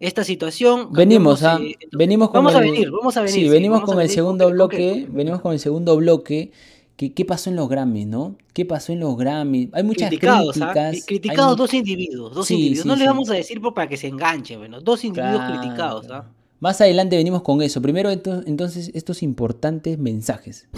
esta 0.01 0.23
situación. 0.23 0.93
Venimos, 0.93 1.43
a, 1.43 1.59
venimos 1.93 2.29
con 2.29 2.45
vamos 2.45 2.55
a 2.55 2.61
venir, 2.61 2.91
vamos 2.91 3.17
a 3.17 3.23
venir. 3.23 3.35
Sí, 3.35 3.49
venimos 3.49 3.83
con 3.85 3.99
el 4.01 4.11
segundo 4.11 4.51
bloque, 4.51 5.07
venimos 5.09 5.41
con 5.41 5.55
el 5.55 5.61
segundo 5.61 5.97
bloque. 5.97 6.53
¿Qué, 7.01 7.15
¿Qué 7.15 7.25
pasó 7.25 7.49
en 7.49 7.57
los 7.57 7.67
Grammys, 7.67 8.07
no? 8.07 8.37
¿Qué 8.53 8.67
pasó 8.67 8.93
en 8.93 9.01
los 9.01 9.17
Grammys? 9.17 9.71
Hay 9.73 9.83
muchas 9.83 10.11
criticados, 10.11 10.61
¿ah? 10.61 10.73
críticas. 10.75 11.07
Criticados 11.07 11.57
dos 11.57 11.73
individuos, 11.73 12.35
dos 12.35 12.51
individuos. 12.51 12.85
no 12.85 12.95
les 12.95 13.07
vamos 13.07 13.31
a 13.31 13.33
decir 13.33 13.59
para 13.75 13.89
que 13.89 13.97
se 13.97 14.09
enganche, 14.09 14.59
bueno, 14.59 14.83
dos 14.83 15.03
individuos 15.03 15.41
criticados, 15.49 16.11
¿ah? 16.11 16.27
Más 16.59 16.79
adelante 16.83 17.17
venimos 17.17 17.41
con 17.41 17.63
eso. 17.63 17.81
Primero, 17.81 18.11
entonces, 18.11 18.91
estos 18.93 19.23
importantes 19.23 19.99
mensajes. 19.99 20.69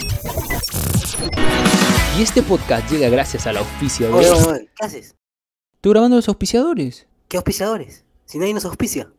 Y 2.17 2.23
este 2.23 2.45
podcast 2.45 2.89
llega 2.89 3.09
gracias 3.09 3.49
al 3.49 3.57
auspicio 3.57 4.17
de... 4.17 4.69
¿Qué 4.77 4.85
haces? 4.85 5.17
Estoy 5.75 5.91
grabando 5.91 6.15
los 6.15 6.29
auspiciadores. 6.29 7.09
¿Qué 7.27 7.37
auspiciadores? 7.37 8.05
Si 8.27 8.39
nadie 8.39 8.55
nos 8.55 8.65
auspicia. 8.65 9.11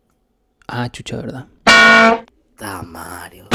Ah, 0.70 0.90
chucha, 0.90 1.18
¿verdad? 1.18 1.48
Da 2.58 2.82
Mario. 2.82 3.50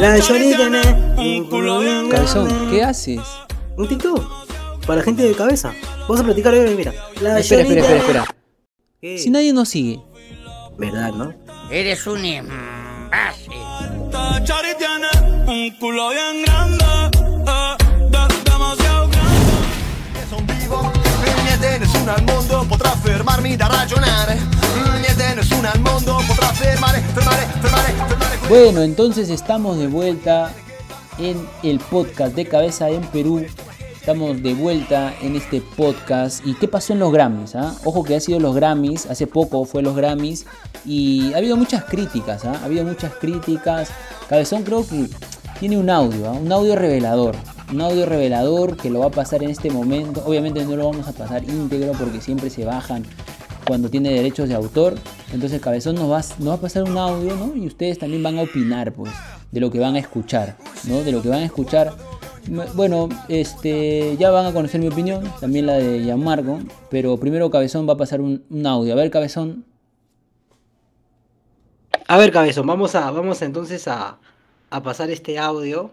La 0.00 0.16
un 1.16 1.48
culo 1.48 1.80
Cabezón, 2.10 2.70
¿qué 2.70 2.82
haces? 2.82 3.20
Un 3.76 3.88
TikTok. 3.88 4.44
Para 4.86 4.98
la 4.98 5.04
gente 5.04 5.22
de 5.22 5.34
cabeza. 5.34 5.72
Vamos 6.00 6.20
a 6.20 6.24
platicar 6.24 6.52
hoy, 6.52 6.74
mira. 6.74 6.92
La 7.20 7.38
espera, 7.38 7.62
espera, 7.62 7.80
espera, 7.80 7.98
espera. 7.98 9.18
Si 9.18 9.30
nadie 9.30 9.52
nos 9.52 9.68
sigue. 9.68 10.00
¿Verdad, 10.76 11.12
no? 11.12 11.32
Eres 11.70 12.06
un 12.06 12.24
imbécil. 12.24 13.52
un 15.46 15.70
culo 15.78 16.10
bien 16.10 16.42
grande. 16.44 16.83
Bueno, 28.48 28.82
entonces 28.82 29.30
estamos 29.30 29.78
de 29.78 29.86
vuelta 29.86 30.52
en 31.18 31.48
el 31.62 31.80
podcast 31.80 32.34
de 32.34 32.46
Cabeza 32.46 32.90
en 32.90 33.00
Perú. 33.04 33.46
Estamos 33.94 34.42
de 34.42 34.52
vuelta 34.52 35.14
en 35.22 35.34
este 35.34 35.62
podcast. 35.62 36.46
¿Y 36.46 36.52
qué 36.56 36.68
pasó 36.68 36.92
en 36.92 36.98
los 36.98 37.10
Grammys? 37.10 37.56
Ah? 37.56 37.74
Ojo 37.84 38.04
que 38.04 38.16
ha 38.16 38.20
sido 38.20 38.38
los 38.38 38.54
Grammys, 38.54 39.06
hace 39.06 39.26
poco 39.26 39.64
fue 39.64 39.82
los 39.82 39.96
Grammys 39.96 40.44
y 40.84 41.32
ha 41.32 41.38
habido 41.38 41.56
muchas 41.56 41.84
críticas, 41.84 42.44
¿ah? 42.44 42.58
ha 42.60 42.66
habido 42.66 42.84
muchas 42.84 43.14
críticas. 43.14 43.88
Cabezón 44.28 44.62
creo 44.62 44.86
que 44.86 45.08
tiene 45.58 45.78
un 45.78 45.88
audio, 45.88 46.28
¿ah? 46.28 46.32
un 46.32 46.52
audio 46.52 46.76
revelador. 46.76 47.34
Un 47.72 47.80
audio 47.80 48.06
revelador 48.06 48.76
que 48.76 48.90
lo 48.90 49.00
va 49.00 49.06
a 49.06 49.10
pasar 49.10 49.42
en 49.42 49.50
este 49.50 49.70
momento. 49.70 50.22
Obviamente 50.26 50.64
no 50.64 50.76
lo 50.76 50.90
vamos 50.90 51.08
a 51.08 51.12
pasar 51.12 51.44
íntegro 51.44 51.92
porque 51.92 52.20
siempre 52.20 52.50
se 52.50 52.64
bajan 52.64 53.04
cuando 53.66 53.88
tiene 53.88 54.10
derechos 54.10 54.48
de 54.48 54.54
autor. 54.54 54.94
Entonces 55.32 55.60
Cabezón 55.60 55.96
nos 55.96 56.10
va, 56.10 56.52
a 56.52 56.56
pasar 56.58 56.84
un 56.84 56.96
audio, 56.96 57.34
¿no? 57.36 57.56
Y 57.56 57.66
ustedes 57.66 57.98
también 57.98 58.22
van 58.22 58.38
a 58.38 58.42
opinar, 58.42 58.92
pues 58.92 59.12
de 59.50 59.60
lo 59.60 59.70
que 59.70 59.78
van 59.78 59.94
a 59.94 59.98
escuchar, 59.98 60.56
¿no? 60.84 61.02
De 61.02 61.12
lo 61.12 61.22
que 61.22 61.28
van 61.28 61.40
a 61.40 61.44
escuchar. 61.44 61.92
Bueno, 62.74 63.08
este, 63.28 64.16
ya 64.18 64.30
van 64.30 64.46
a 64.46 64.52
conocer 64.52 64.80
mi 64.80 64.88
opinión, 64.88 65.24
también 65.40 65.66
la 65.66 65.74
de 65.74 66.02
Gianmarco, 66.02 66.58
pero 66.90 67.16
primero 67.16 67.50
Cabezón 67.50 67.88
va 67.88 67.94
a 67.94 67.96
pasar 67.96 68.20
un, 68.20 68.44
audio. 68.66 68.92
A 68.92 68.96
ver, 68.96 69.10
Cabezón. 69.10 69.64
A 72.06 72.18
ver, 72.18 72.32
Cabezón, 72.32 72.66
vamos 72.66 72.94
a, 72.94 73.10
vamos 73.10 73.40
entonces 73.42 73.88
a, 73.88 74.18
pasar 74.82 75.08
este 75.10 75.38
audio, 75.38 75.92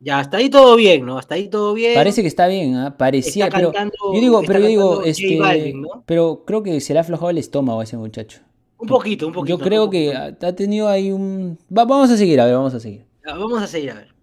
Ya, 0.00 0.18
hasta 0.18 0.36
ahí 0.36 0.50
todo 0.50 0.76
bien, 0.76 1.06
¿no? 1.06 1.18
Hasta 1.18 1.36
ahí 1.36 1.48
todo 1.48 1.74
bien. 1.74 1.94
Parece 1.94 2.22
que 2.22 2.28
está 2.28 2.46
bien, 2.46 2.74
¿ah? 2.76 2.96
Parecía, 2.96 3.48
pero 3.48 3.72
yo 3.72 4.20
digo, 4.20 4.42
pero 4.46 4.60
yo 4.60 4.66
digo, 4.66 5.02
este, 5.02 5.38
pero 6.04 6.44
creo 6.46 6.62
que 6.62 6.80
se 6.80 6.92
le 6.92 6.98
ha 6.98 7.02
aflojado 7.02 7.30
el 7.30 7.38
estómago 7.38 7.80
a 7.80 7.84
ese 7.84 7.96
muchacho. 7.96 8.40
Un 8.78 8.88
poquito, 8.88 9.26
un 9.28 9.32
poquito. 9.32 9.58
Yo 9.58 9.64
creo 9.64 9.88
que 9.88 10.14
ha 10.14 10.52
tenido 10.54 10.88
ahí 10.88 11.10
un... 11.10 11.58
vamos 11.68 12.10
a 12.10 12.16
seguir, 12.16 12.40
a 12.40 12.44
ver, 12.44 12.54
vamos 12.54 12.74
a 12.74 12.80
seguir. 12.80 13.04
vamos 13.24 13.62
a 13.62 13.66
seguir, 13.66 13.90
a 13.90 13.94
ver. 13.94 14.15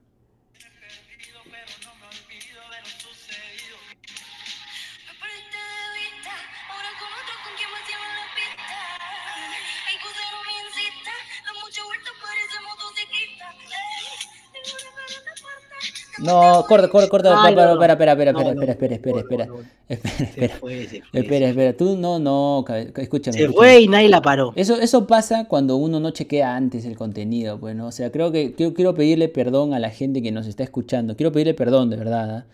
No, 16.24 16.66
corta, 16.68 16.88
corta, 16.88 17.10
corta. 17.10 17.50
Espera, 17.50 17.74
espera, 17.74 17.94
espera, 17.94 18.12
espera, 18.14 18.32
espera, 18.32 18.72
espera, 18.72 18.96
espera, 18.96 18.96
espera, 18.96 19.20
espera. 19.20 19.48
Espera, 19.90 20.56
espera. 21.14 21.50
Espera, 21.50 21.74
Tú 21.78 21.98
no, 21.98 22.20
no, 22.20 22.66
escúchame. 22.96 23.38
Se 23.38 23.50
fue 23.50 23.82
y 23.82 23.88
nadie 23.88 24.10
la 24.10 24.22
paró. 24.22 24.54
Eso, 24.56 24.80
eso 24.80 25.06
pasa 25.08 25.46
cuando 25.46 25.76
uno 25.76 26.00
no 26.00 26.12
chequea 26.12 26.56
antes 26.56 26.86
el 26.86 26.96
contenido, 26.96 27.60
pues, 27.60 27.76
¿no? 27.76 27.88
O 27.88 27.92
sea, 27.92 28.12
creo 28.12 28.32
que 28.32 28.54
quiero, 28.54 28.74
quiero 28.74 28.96
pedirle 28.96 29.28
perdón 29.28 29.74
a 29.74 29.80
la 29.80 29.90
gente 29.90 30.22
que 30.22 30.32
nos 30.32 30.48
está 30.48 30.64
escuchando. 30.64 31.16
Quiero 31.16 31.32
pedirle 31.32 31.54
perdón, 31.54 31.90
de 31.90 31.98
verdad. 31.98 32.30
¿ah? 32.30 32.46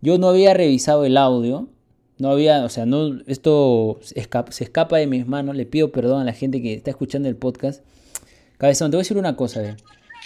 Yo 0.00 0.18
no 0.18 0.28
había 0.28 0.54
revisado 0.54 1.04
el 1.04 1.16
audio. 1.16 1.68
No 2.18 2.30
había, 2.30 2.64
o 2.64 2.68
sea, 2.68 2.84
no, 2.84 3.18
esto 3.26 3.98
se 4.02 4.20
escapa, 4.20 4.52
se 4.52 4.64
escapa 4.64 4.98
de 4.98 5.06
mis 5.06 5.26
manos. 5.26 5.56
Le 5.56 5.64
pido 5.64 5.90
perdón 5.90 6.20
a 6.20 6.24
la 6.24 6.34
gente 6.34 6.60
que 6.60 6.74
está 6.74 6.90
escuchando 6.90 7.28
el 7.28 7.36
podcast. 7.36 7.82
Cabezón, 8.58 8.90
te 8.90 8.96
voy 8.96 9.00
a 9.00 9.04
decir 9.04 9.16
una 9.16 9.36
cosa, 9.36 9.64
¿eh? 9.64 9.76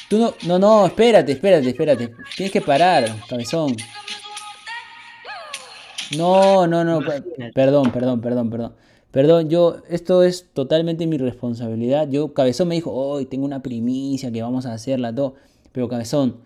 Tú 0.09 0.19
no, 0.19 0.35
no, 0.47 0.59
no, 0.59 0.87
espérate, 0.87 1.33
espérate, 1.33 1.69
espérate. 1.69 2.11
Tienes 2.37 2.53
que 2.53 2.61
parar, 2.61 3.05
cabezón. 3.29 3.77
No, 6.17 6.67
no, 6.67 6.85
no, 6.85 7.01
perdón, 7.55 7.91
perdón, 7.91 8.21
perdón, 8.21 8.51
perdón. 8.51 8.75
Perdón, 9.11 9.49
yo, 9.49 9.77
esto 9.89 10.25
es 10.25 10.51
totalmente 10.53 11.07
mi 11.07 11.19
responsabilidad. 11.19 12.09
Yo, 12.09 12.35
Cabezón 12.35 12.67
me 12.67 12.75
dijo, 12.75 12.91
hoy 12.93 13.27
tengo 13.27 13.45
una 13.45 13.63
primicia 13.63 14.33
que 14.33 14.43
vamos 14.43 14.67
a 14.67 14.73
hacerla, 14.73 15.15
todo. 15.15 15.35
Pero 15.71 15.89
Cabezón, 15.89 16.41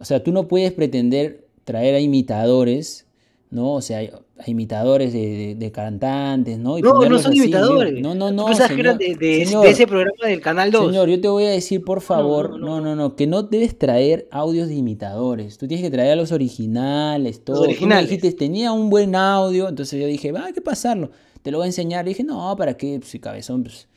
o 0.00 0.04
sea, 0.04 0.20
tú 0.22 0.32
no 0.32 0.48
puedes 0.48 0.72
pretender 0.72 1.46
traer 1.64 1.94
a 1.94 2.00
imitadores 2.00 3.06
¿no? 3.50 3.74
O 3.74 3.80
sea, 3.82 4.00
imitadores 4.46 5.12
de, 5.12 5.72
cantantes, 5.72 6.58
¿no? 6.58 6.78
no, 6.78 7.08
no 7.08 7.18
son 7.18 7.34
imitadores. 7.34 8.00
No, 8.00 8.14
no, 8.14 8.30
no. 8.30 8.46
de, 8.48 9.42
ese 9.42 9.86
programa 9.86 10.26
del 10.26 10.40
Canal 10.40 10.70
2? 10.70 10.86
Señor, 10.86 11.08
yo 11.08 11.20
te 11.20 11.28
voy 11.28 11.44
a 11.44 11.50
decir, 11.50 11.84
por 11.84 12.00
favor, 12.00 12.58
no 12.58 12.80
no, 12.80 12.96
no, 12.96 13.16
que 13.16 13.26
no 13.26 13.42
debes 13.42 13.78
traer 13.78 14.28
audios 14.30 14.68
de 14.68 14.74
imitadores. 14.74 15.58
Tú 15.58 15.66
tienes 15.68 15.84
que 15.84 15.90
traer 15.90 16.12
a 16.12 16.16
los 16.16 16.32
originales, 16.32 17.44
todo. 17.44 17.56
Los 17.56 17.66
originales. 17.66 18.10
dijiste, 18.10 18.32
tenía 18.32 18.72
un 18.72 18.90
buen 18.90 19.14
audio, 19.14 19.68
entonces 19.68 20.00
yo 20.00 20.06
dije, 20.06 20.32
va, 20.32 20.46
hay 20.46 20.52
que 20.52 20.60
pasarlo. 20.60 21.10
Te 21.42 21.50
lo 21.50 21.58
voy 21.58 21.64
a 21.64 21.68
enseñar. 21.68 22.06
Y 22.06 22.10
dije, 22.10 22.24
no, 22.24 22.54
¿para 22.56 22.76
qué? 22.76 22.98
Pues, 23.00 23.16
cabezón, 23.20 23.62
pues, 23.62 23.88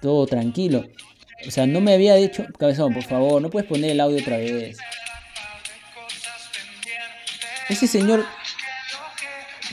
todo 0.00 0.26
tranquilo. 0.26 0.84
O 1.46 1.50
sea, 1.50 1.66
no 1.66 1.80
me 1.80 1.92
había 1.92 2.14
dicho, 2.14 2.44
cabezón, 2.58 2.94
por 2.94 3.02
favor, 3.02 3.40
no 3.42 3.50
puedes 3.50 3.68
poner 3.68 3.90
el 3.90 4.00
audio 4.00 4.18
otra 4.18 4.38
vez. 4.38 4.78
Ese 7.68 7.86
señor 7.86 8.24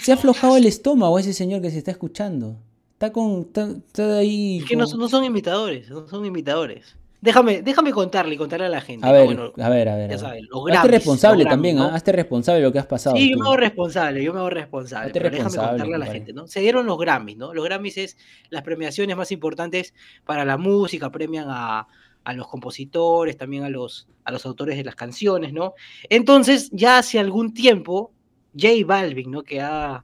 se 0.02 0.12
ha 0.12 0.16
aflojado 0.16 0.58
el 0.58 0.66
estómago 0.66 1.20
ese 1.20 1.34
señor 1.34 1.62
que 1.62 1.72
se 1.72 1.78
está 1.78 1.92
escuchando. 1.92 2.58
Está 2.94 3.12
con. 3.12 3.42
Está, 3.42 4.18
ahí. 4.18 4.60
Es 4.60 4.66
que 4.66 4.76
no, 4.76 4.86
son 4.86 5.24
imitadores, 5.24 5.90
no 5.90 6.08
son 6.08 6.26
imitadores. 6.26 6.96
Déjame, 7.20 7.62
déjame 7.62 7.92
contarle 7.92 8.34
y 8.34 8.38
contarle 8.38 8.66
a 8.66 8.70
la 8.70 8.82
gente. 8.82 9.06
A 9.06 9.12
ver, 9.12 9.30
a 9.58 9.70
ver, 9.70 9.90
a 9.90 9.96
ver. 9.96 10.10
Ya 10.10 10.18
sabes, 10.18 10.44
los 10.50 10.72
Hazte 10.72 10.88
responsable 10.88 11.46
también, 11.46 11.76
¿no? 11.76 11.86
Hazte 11.86 12.12
responsable 12.12 12.62
de 12.62 12.66
lo 12.68 12.72
que 12.72 12.80
has 12.80 12.88
pasado. 12.88 13.16
Sí, 13.16 13.30
yo 13.30 13.38
me 13.38 13.46
hago 13.46 13.58
responsable, 13.58 14.24
yo 14.24 14.34
me 14.34 14.40
hago 14.40 14.50
responsable. 14.50 15.12
Pero 15.14 15.30
déjame 15.30 15.56
contarle 15.56 15.96
a 15.96 15.98
la 16.00 16.06
gente, 16.08 16.34
¿no? 16.34 16.48
Se 16.48 16.62
dieron 16.62 16.88
los 16.88 16.98
Grammys, 16.98 17.38
¿no? 17.38 17.54
Los 17.54 17.64
Grammys 17.64 17.98
es 17.98 18.18
las 18.50 18.64
premiaciones 18.64 19.16
más 19.16 19.32
importantes 19.32 19.94
para 20.26 20.46
la 20.46 20.58
música, 20.58 21.12
premian 21.12 21.46
a, 21.50 21.88
a 22.24 22.34
los 22.34 22.48
compositores, 22.48 23.38
también 23.38 23.64
a 23.64 23.70
los, 23.70 24.08
a 24.24 24.32
los 24.32 24.46
autores 24.46 24.78
de 24.78 24.84
las 24.84 24.96
canciones, 24.96 25.54
¿no? 25.54 25.74
Entonces, 26.10 26.70
ya 26.72 27.00
hace 27.00 27.20
algún 27.20 27.54
tiempo, 27.54 28.12
J 28.60 28.86
Balvin, 28.86 29.32
¿no? 29.32 29.44
Que 29.44 29.62
ha, 29.62 30.04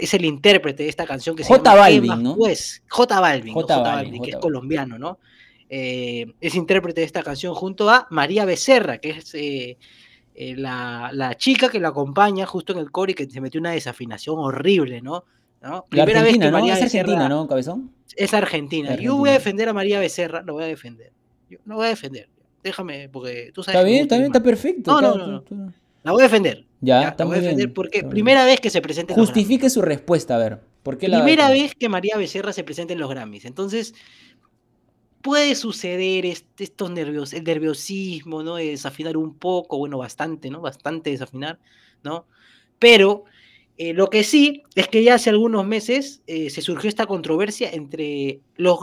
es 0.00 0.14
el 0.14 0.24
intérprete 0.24 0.82
de 0.84 0.88
esta 0.88 1.06
canción 1.06 1.36
que 1.36 1.44
se 1.44 1.48
J 1.52 1.62
llama 1.70 1.80
Balvin, 1.80 2.02
¿Qué 2.02 2.08
más, 2.08 2.18
¿no? 2.20 2.36
Pues, 2.36 2.82
J 2.88 3.20
Balvin, 3.20 3.54
¿no? 3.54 3.60
J 3.60 3.74
J 3.76 3.82
Balvin, 3.94 4.22
que 4.22 4.30
es 4.30 4.36
colombiano, 4.36 4.98
¿no? 4.98 5.18
Eh, 5.68 6.26
es 6.40 6.54
intérprete 6.54 7.00
de 7.00 7.06
esta 7.06 7.22
canción 7.22 7.54
junto 7.54 7.90
a 7.90 8.06
María 8.10 8.44
Becerra, 8.44 8.98
que 8.98 9.10
es 9.10 9.34
eh, 9.34 9.76
eh, 10.34 10.54
la, 10.56 11.10
la 11.12 11.34
chica 11.36 11.68
que 11.68 11.80
la 11.80 11.88
acompaña 11.88 12.46
justo 12.46 12.72
en 12.72 12.78
el 12.78 12.90
coro 12.90 13.10
y 13.12 13.14
que 13.14 13.28
se 13.28 13.40
metió 13.40 13.60
una 13.60 13.70
desafinación 13.72 14.36
horrible, 14.38 15.00
¿no? 15.00 15.24
Primera 15.88 16.20
vez 16.20 16.34
Argentina, 16.34 16.46
que 16.46 16.50
¿no? 16.52 16.58
María 16.58 16.74
Es 16.74 16.82
Argentina, 16.82 17.16
Becerra- 17.16 17.28
¿no, 17.30 17.48
Cabezón? 17.48 17.90
Es 18.16 18.34
Argentina. 18.34 18.88
Argentina. 18.90 18.96
Yo 19.12 19.16
voy 19.16 19.30
a 19.30 19.32
defender 19.32 19.68
a 19.70 19.72
María 19.72 19.98
Becerra, 19.98 20.42
lo 20.42 20.52
voy 20.52 20.64
a 20.64 20.66
defender. 20.66 21.10
Yo 21.48 21.58
lo 21.64 21.76
voy 21.76 21.86
a 21.86 21.88
defender. 21.88 22.28
Déjame, 22.62 23.08
porque 23.08 23.50
tú 23.54 23.62
sabes 23.62 23.76
Está 23.78 23.86
bien, 23.88 24.02
está 24.02 24.16
bien, 24.16 24.26
está 24.26 24.42
perfecto. 24.42 24.92
No, 24.92 25.00
no, 25.00 25.38
está- 25.38 25.54
no, 25.54 25.72
La 26.02 26.12
voy 26.12 26.20
a 26.20 26.24
defender. 26.24 26.66
Ya, 26.84 27.00
Ya, 27.00 27.08
está 27.08 27.24
la 27.24 27.26
voy 27.26 27.38
a 27.38 27.40
muy 27.40 27.42
defender 27.42 27.66
bien, 27.68 27.74
porque 27.74 27.98
está 27.98 28.08
bien. 28.08 28.10
primera 28.10 28.44
vez 28.44 28.60
que 28.60 28.70
se 28.70 28.82
presenta 28.82 29.14
en 29.14 29.20
los. 29.20 29.28
Justifique 29.28 29.70
su 29.70 29.82
respuesta, 29.82 30.36
a 30.36 30.38
ver. 30.38 30.60
¿Por 30.82 30.98
qué 30.98 31.08
la 31.08 31.22
Primera 31.22 31.48
vez 31.50 31.74
que 31.74 31.88
María 31.88 32.16
Becerra 32.16 32.52
se 32.52 32.64
presenta 32.64 32.92
en 32.92 33.00
los 33.00 33.08
Grammys. 33.08 33.46
Entonces, 33.46 33.94
puede 35.22 35.54
suceder 35.54 36.26
este, 36.26 36.64
estos 36.64 36.90
nervios, 36.90 37.32
el 37.32 37.44
nerviosismo, 37.44 38.42
¿no? 38.42 38.56
De 38.56 38.66
desafinar 38.70 39.16
un 39.16 39.38
poco, 39.38 39.78
bueno, 39.78 39.96
bastante, 39.98 40.50
¿no? 40.50 40.60
Bastante 40.60 41.10
desafinar, 41.10 41.58
¿no? 42.02 42.26
Pero 42.78 43.24
eh, 43.78 43.94
lo 43.94 44.08
que 44.08 44.22
sí 44.22 44.62
es 44.74 44.86
que 44.88 45.02
ya 45.02 45.14
hace 45.14 45.30
algunos 45.30 45.66
meses 45.66 46.22
eh, 46.26 46.50
se 46.50 46.60
surgió 46.60 46.88
esta 46.90 47.06
controversia 47.06 47.70
entre 47.72 48.40
los, 48.56 48.78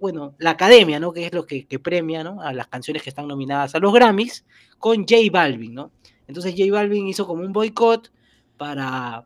bueno, 0.00 0.34
la 0.38 0.50
academia, 0.50 0.98
¿no? 0.98 1.12
Que 1.12 1.26
es 1.26 1.34
lo 1.34 1.44
que, 1.46 1.66
que 1.66 1.78
premia, 1.78 2.24
¿no? 2.24 2.40
A 2.40 2.54
las 2.54 2.68
canciones 2.68 3.02
que 3.02 3.10
están 3.10 3.28
nominadas 3.28 3.74
a 3.74 3.78
los 3.78 3.92
Grammys, 3.92 4.46
con 4.78 5.00
J 5.06 5.16
Balvin, 5.30 5.74
¿no? 5.74 5.92
Entonces 6.28 6.54
J 6.56 6.72
Balvin 6.72 7.06
hizo 7.06 7.26
como 7.26 7.42
un 7.42 7.52
boicot 7.52 8.10
para, 8.56 9.24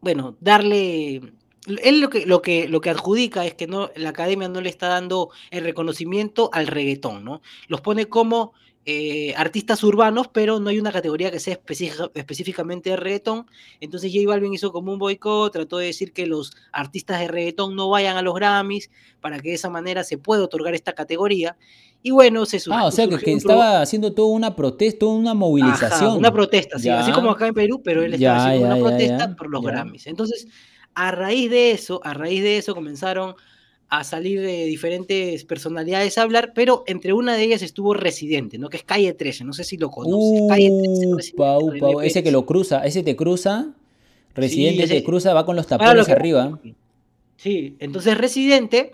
bueno, 0.00 0.36
darle... 0.40 1.32
Él 1.66 2.00
lo 2.00 2.08
que, 2.08 2.24
lo, 2.24 2.40
que, 2.40 2.66
lo 2.66 2.80
que 2.80 2.90
adjudica 2.90 3.44
es 3.44 3.54
que 3.54 3.66
no, 3.66 3.90
la 3.94 4.08
academia 4.08 4.48
no 4.48 4.60
le 4.60 4.70
está 4.70 4.88
dando 4.88 5.30
el 5.50 5.64
reconocimiento 5.64 6.48
al 6.52 6.66
reggaetón, 6.66 7.24
¿no? 7.24 7.42
Los 7.66 7.82
pone 7.82 8.06
como 8.06 8.54
eh, 8.90 9.34
artistas 9.36 9.84
urbanos, 9.84 10.28
pero 10.32 10.60
no 10.60 10.70
hay 10.70 10.78
una 10.80 10.90
categoría 10.90 11.30
que 11.30 11.40
sea 11.40 11.52
específica- 11.52 12.10
específicamente 12.14 12.88
de 12.88 12.96
reggaetón. 12.96 13.44
Entonces 13.80 14.10
J 14.14 14.26
Balvin 14.26 14.54
hizo 14.54 14.72
como 14.72 14.92
un 14.94 14.98
boicot, 14.98 15.52
trató 15.52 15.76
de 15.76 15.86
decir 15.88 16.14
que 16.14 16.26
los 16.26 16.52
artistas 16.72 17.20
de 17.20 17.28
reggaetón 17.28 17.76
no 17.76 17.90
vayan 17.90 18.16
a 18.16 18.22
los 18.22 18.34
Grammys 18.34 18.90
para 19.20 19.40
que 19.40 19.50
de 19.50 19.56
esa 19.56 19.68
manera 19.68 20.04
se 20.04 20.16
pueda 20.16 20.42
otorgar 20.42 20.74
esta 20.74 20.94
categoría. 20.94 21.54
Y 22.02 22.12
bueno, 22.12 22.46
se 22.46 22.60
surgió. 22.60 22.80
Ah, 22.80 22.86
o 22.86 22.90
sea 22.90 23.06
que, 23.06 23.18
que 23.18 23.32
estaba 23.32 23.82
haciendo 23.82 24.14
toda 24.14 24.28
una 24.28 24.56
protesta, 24.56 25.00
toda 25.00 25.12
una 25.18 25.34
movilización. 25.34 26.16
una 26.16 26.32
protesta, 26.32 26.78
sí, 26.78 26.88
así 26.88 27.12
como 27.12 27.30
acá 27.30 27.46
en 27.48 27.54
Perú, 27.54 27.82
pero 27.84 28.02
él 28.02 28.12
Ya, 28.16 28.36
estaba 28.36 28.46
haciendo 28.46 28.60
ya, 28.60 28.66
una 28.74 28.76
ya, 28.76 28.82
protesta 28.88 29.36
por 29.36 29.50
los. 29.50 29.62
Grammys. 29.62 30.06
Entonces, 30.06 30.46
a 30.94 31.10
raíz 31.10 31.50
de 31.50 31.72
eso, 31.72 32.00
a 32.04 32.14
raíz 32.14 32.42
de 32.42 32.56
eso 32.56 32.74
comenzaron 32.74 33.34
a 33.90 34.04
salir 34.04 34.40
de 34.40 34.64
diferentes 34.66 35.44
personalidades 35.44 36.18
a 36.18 36.22
hablar, 36.22 36.52
pero 36.54 36.84
entre 36.86 37.12
una 37.14 37.34
de 37.36 37.42
ellas 37.44 37.62
estuvo 37.62 37.94
Residente, 37.94 38.58
¿no? 38.58 38.68
Que 38.68 38.76
es 38.76 38.82
Calle 38.82 39.14
13, 39.14 39.44
no 39.44 39.52
sé 39.54 39.64
si 39.64 39.76
lo 39.78 39.90
conoces. 39.90 40.42
Calle 40.48 40.68
13, 40.68 41.14
Residente, 41.16 41.32
Upa, 41.34 41.58
upa, 41.58 42.04
ese 42.04 42.22
que 42.22 42.30
lo 42.30 42.44
cruza, 42.44 42.84
ese 42.84 43.02
te 43.02 43.16
cruza, 43.16 43.70
Residente 44.34 44.84
ese- 44.84 44.94
te 44.96 45.04
cruza, 45.04 45.32
va 45.32 45.46
con 45.46 45.56
los 45.56 45.66
tapones 45.66 46.06
que- 46.06 46.12
arriba. 46.12 46.58
Sí, 47.36 47.76
entonces 47.78 48.18
Residente, 48.18 48.92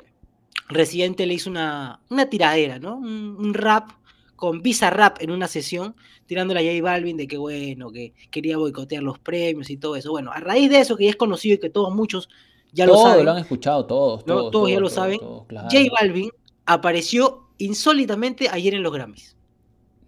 Residente 0.69 1.27
le 1.27 1.35
hizo 1.35 1.51
una, 1.51 2.01
una 2.11 2.31
tiradera, 2.31 2.79
¿no? 2.79 2.97
Un, 2.97 3.37
un 3.39 3.55
rap 3.55 3.91
con 4.37 4.63
Visa 4.63 4.91
Rap 4.91 5.19
en 5.21 5.31
una 5.31 5.49
sesión, 5.49 5.95
tirándole 6.27 6.61
a 6.61 6.73
J 6.73 6.83
Balvin 6.83 7.17
de 7.17 7.27
que 7.27 7.37
bueno, 7.37 7.91
que 7.91 8.13
quería 8.31 8.57
boicotear 8.59 9.03
los 9.03 9.19
premios 9.19 9.71
y 9.71 9.77
todo 9.77 9.97
eso. 9.97 10.11
Bueno, 10.11 10.31
a 10.33 10.41
raíz 10.41 10.71
de 10.71 10.79
eso, 10.81 10.97
que 10.97 11.05
ya 11.05 11.11
es 11.11 11.17
conocido 11.17 11.57
y 11.57 11.59
que 11.59 11.71
todos 11.71 11.95
muchos 11.95 12.29
ya 12.75 12.85
lo 12.87 12.97
saben, 12.99 13.25
lo 13.25 13.31
han 13.33 13.39
escuchado, 13.39 13.87
todos, 13.87 14.27
¿no? 14.27 14.35
todos. 14.35 14.51
Todos 14.53 14.69
ya 14.71 14.75
lo 14.77 14.81
todos, 14.89 14.93
saben. 14.93 15.19
claro. 15.47 15.69
J 15.71 15.85
Balvin 15.99 16.31
apareció 16.67 17.45
insólitamente 17.59 18.49
ayer 18.51 18.75
en 18.75 18.83
los 18.83 18.93
Grammys. 18.93 19.37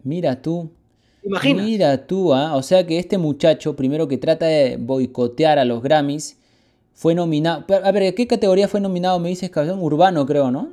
Mira 0.02 0.40
tú. 0.42 0.70
¿Te 1.22 1.28
imaginas? 1.28 1.64
Mira 1.64 2.06
tú, 2.06 2.32
¿ah? 2.34 2.54
o 2.56 2.62
sea 2.62 2.86
que 2.86 2.98
este 2.98 3.18
muchacho, 3.18 3.74
primero 3.74 4.06
que 4.08 4.18
trata 4.18 4.46
de 4.46 4.76
boicotear 4.76 5.58
a 5.58 5.64
los 5.64 5.82
Grammys, 5.82 6.38
fue 6.94 7.14
nominado. 7.14 7.64
A 7.84 7.90
ver, 7.92 8.14
¿qué 8.14 8.26
categoría 8.26 8.68
fue 8.68 8.80
nominado? 8.80 9.18
Me 9.18 9.28
dices, 9.28 9.50
cabrón, 9.50 9.80
urbano, 9.80 10.24
creo, 10.26 10.50
¿no? 10.50 10.70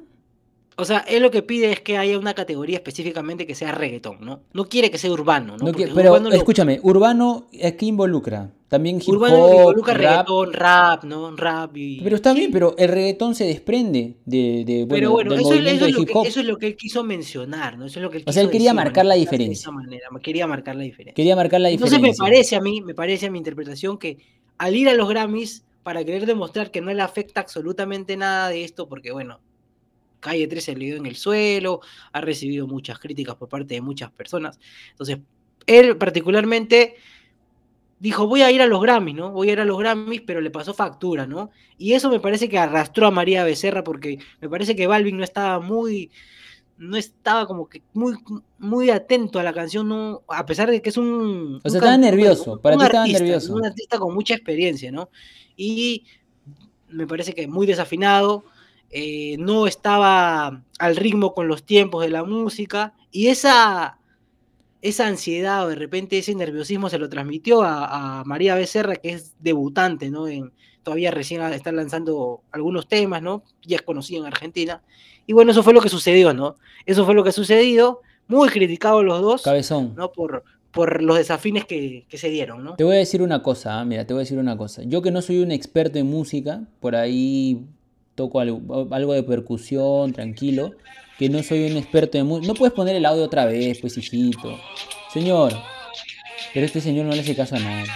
O 0.77 0.85
sea, 0.85 0.99
él 1.07 1.21
lo 1.21 1.29
que 1.31 1.43
pide 1.43 1.71
es 1.71 1.81
que 1.81 1.97
haya 1.97 2.17
una 2.17 2.33
categoría 2.33 2.77
específicamente 2.77 3.45
que 3.45 3.53
sea 3.55 3.71
reggaetón, 3.73 4.17
¿no? 4.21 4.39
No 4.53 4.65
quiere 4.65 4.89
que 4.89 4.97
sea 4.97 5.11
urbano, 5.11 5.57
¿no? 5.57 5.65
No 5.67 5.71
que- 5.71 5.87
pero 5.87 6.09
urbano 6.11 6.29
lo- 6.29 6.35
escúchame, 6.35 6.79
urbano, 6.81 7.47
¿a 7.63 7.71
qué 7.71 7.85
involucra? 7.85 8.49
También 8.73 8.95
hip 8.97 9.07
urbano 9.09 9.37
hop, 9.37 9.55
involucra 9.55 9.93
rap. 9.93 10.01
reggaetón, 10.01 10.53
rap, 10.53 11.03
¿no? 11.03 11.35
Rap 11.35 11.77
y... 11.77 12.01
Pero 12.01 12.15
está 12.15 12.33
bien, 12.33 12.51
pero 12.51 12.73
el 12.75 12.87
reggaetón 12.89 13.35
se 13.35 13.43
desprende 13.45 14.15
de, 14.25 14.63
de, 14.65 14.87
Pero 14.89 15.11
bueno, 15.11 15.35
bueno, 15.35 15.47
del 15.47 15.67
eso, 15.67 15.85
es 15.85 15.93
lo 15.93 16.03
que, 16.03 16.11
hop. 16.11 16.25
eso 16.25 16.39
es 16.39 16.45
lo 16.47 16.57
que 16.57 16.65
él 16.65 16.75
quiso 16.75 17.03
mencionar, 17.03 17.77
¿no? 17.77 17.85
Eso 17.85 17.99
es 17.99 18.03
lo 18.03 18.09
que 18.09 18.17
él 18.17 18.23
O 18.25 18.31
sea, 18.31 18.41
él 18.41 18.47
quiso 18.47 18.51
quería 18.53 18.71
decir, 18.71 18.83
marcar 18.83 19.05
la 19.05 19.13
manifestarse 19.13 19.43
de 19.43 19.43
diferencia. 19.43 19.61
esa 19.61 19.71
manera, 19.71 20.09
quería 20.23 20.47
marcar 20.47 20.75
la 20.75 20.81
diferencia. 20.81 21.13
Quería 21.13 21.35
marcar 21.35 21.61
la 21.61 21.69
Entonces 21.69 21.99
me 21.99 22.07
diferencia. 22.07 22.23
parece 22.23 22.55
a 22.55 22.61
mí, 22.61 22.81
me 22.81 22.95
parece 22.95 23.27
a 23.27 23.29
mi 23.29 23.37
interpretación 23.37 23.99
que 23.99 24.17
al 24.57 24.75
ir 24.75 24.89
a 24.89 24.95
los 24.95 25.07
Grammys 25.07 25.65
para 25.83 26.03
querer 26.03 26.25
demostrar 26.25 26.71
que 26.71 26.81
no 26.81 26.91
le 26.91 27.01
afecta 27.03 27.41
absolutamente 27.41 28.17
nada 28.17 28.49
de 28.49 28.63
esto, 28.63 28.89
porque 28.89 29.11
bueno, 29.11 29.39
Calle 30.19 30.47
13 30.47 30.75
le 30.77 30.85
dio 30.85 30.95
en 30.95 31.05
el 31.05 31.15
suelo, 31.15 31.81
ha 32.11 32.21
recibido 32.21 32.65
muchas 32.65 32.97
críticas 32.97 33.35
por 33.35 33.49
parte 33.49 33.75
de 33.75 33.81
muchas 33.81 34.09
personas. 34.09 34.59
Entonces, 34.89 35.19
él 35.67 35.95
particularmente 35.97 36.95
dijo, 38.03 38.27
voy 38.27 38.41
a 38.41 38.51
ir 38.51 38.61
a 38.61 38.67
los 38.67 38.81
Grammys, 38.81 39.15
¿no? 39.15 39.31
Voy 39.31 39.49
a 39.49 39.53
ir 39.53 39.59
a 39.61 39.65
los 39.65 39.77
Grammys, 39.77 40.23
pero 40.27 40.41
le 40.41 40.51
pasó 40.51 40.73
factura, 40.73 41.25
¿no? 41.25 41.51
Y 41.77 41.93
eso 41.93 42.09
me 42.09 42.19
parece 42.19 42.49
que 42.49 42.59
arrastró 42.59 43.07
a 43.07 43.11
María 43.11 43.45
Becerra 43.45 43.81
porque 43.81 44.19
me 44.41 44.49
parece 44.49 44.75
que 44.75 44.87
Balvin 44.87 45.15
no 45.15 45.23
estaba 45.23 45.61
muy 45.61 46.11
no 46.77 46.97
estaba 46.97 47.47
como 47.47 47.69
que 47.69 47.81
muy 47.93 48.15
muy 48.59 48.89
atento 48.89 49.39
a 49.39 49.43
la 49.43 49.53
canción, 49.53 49.87
no, 49.87 50.23
a 50.27 50.45
pesar 50.45 50.69
de 50.69 50.81
que 50.81 50.89
es 50.89 50.97
un 50.97 51.07
O 51.07 51.61
un 51.63 51.71
sea, 51.71 51.77
estaba 51.77 51.95
nervioso, 51.95 52.59
para 52.59 52.75
ti 52.75 52.83
estaba 52.83 53.03
artista, 53.03 53.19
nervioso. 53.19 53.55
Un 53.55 53.65
artista 53.65 53.97
con 53.97 54.13
mucha 54.13 54.33
experiencia, 54.33 54.91
¿no? 54.91 55.09
Y 55.55 56.03
me 56.89 57.07
parece 57.07 57.33
que 57.33 57.47
muy 57.47 57.65
desafinado, 57.65 58.43
eh, 58.89 59.37
no 59.39 59.65
estaba 59.65 60.61
al 60.77 60.95
ritmo 60.97 61.33
con 61.33 61.47
los 61.47 61.63
tiempos 61.63 62.03
de 62.03 62.09
la 62.09 62.25
música 62.25 62.95
y 63.11 63.27
esa, 63.27 63.97
esa 64.83 65.07
ansiedad 65.07 65.65
o 65.65 65.69
de 65.69 65.75
repente 65.75 66.17
ese 66.17 66.35
nerviosismo 66.35 66.89
se 66.89 66.99
lo 66.99 67.07
transmitió 67.09 67.63
a, 67.63 68.19
a 68.19 68.23
María 68.25 68.53
Becerra, 68.53 68.97
que 68.97 69.11
es 69.11 69.33
debutante, 69.39 70.09
¿no? 70.11 70.27
En, 70.27 70.51
todavía 70.83 71.09
recién 71.09 71.41
está 71.41 71.71
lanzando 71.71 72.41
algunos 72.51 72.87
temas, 72.87 73.21
¿no? 73.21 73.43
Ya 73.63 73.77
es 73.77 73.81
conocida 73.81 74.19
en 74.19 74.25
Argentina. 74.25 74.83
Y 75.25 75.31
bueno, 75.31 75.51
eso 75.51 75.63
fue 75.63 75.73
lo 75.73 75.79
que 75.79 75.87
sucedió, 75.87 76.33
¿no? 76.33 76.57
Eso 76.85 77.05
fue 77.05 77.15
lo 77.15 77.23
que 77.23 77.29
ha 77.29 77.33
sucedido, 77.33 78.01
muy 78.27 78.49
criticados 78.49 79.05
los 79.05 79.21
dos, 79.21 79.41
Cabezón. 79.43 79.93
¿no? 79.95 80.11
Por, 80.11 80.43
por 80.71 81.01
los 81.01 81.17
desafines 81.17 81.63
que, 81.65 82.05
que 82.09 82.17
se 82.17 82.29
dieron, 82.29 82.65
¿no? 82.65 82.75
Te 82.75 82.83
voy 82.83 82.97
a 82.97 82.99
decir 82.99 83.21
una 83.21 83.41
cosa, 83.41 83.79
ah, 83.79 83.85
mira, 83.85 84.05
te 84.05 84.13
voy 84.13 84.19
a 84.19 84.25
decir 84.25 84.37
una 84.37 84.57
cosa. 84.57 84.83
Yo 84.83 85.01
que 85.01 85.11
no 85.11 85.21
soy 85.21 85.39
un 85.39 85.51
experto 85.51 85.97
en 85.97 86.07
música, 86.07 86.61
por 86.81 86.97
ahí 86.97 87.65
toco 88.15 88.41
algo, 88.41 88.89
algo 88.91 89.13
de 89.13 89.23
percusión, 89.23 90.11
tranquilo, 90.11 90.73
que 91.23 91.29
no 91.29 91.41
soy 91.43 91.71
un 91.71 91.77
experto 91.77 92.17
en 92.17 92.25
música. 92.27 92.47
No 92.47 92.53
puedes 92.53 92.73
poner 92.73 92.95
el 92.95 93.05
audio 93.05 93.23
otra 93.23 93.45
vez, 93.45 93.79
pues 93.79 93.97
hijito. 93.97 94.59
Señor, 95.13 95.53
pero 96.53 96.65
este 96.65 96.81
señor 96.81 97.05
no 97.05 97.13
le 97.13 97.21
hace 97.21 97.35
caso 97.35 97.55
a 97.55 97.59
nadie. 97.59 97.89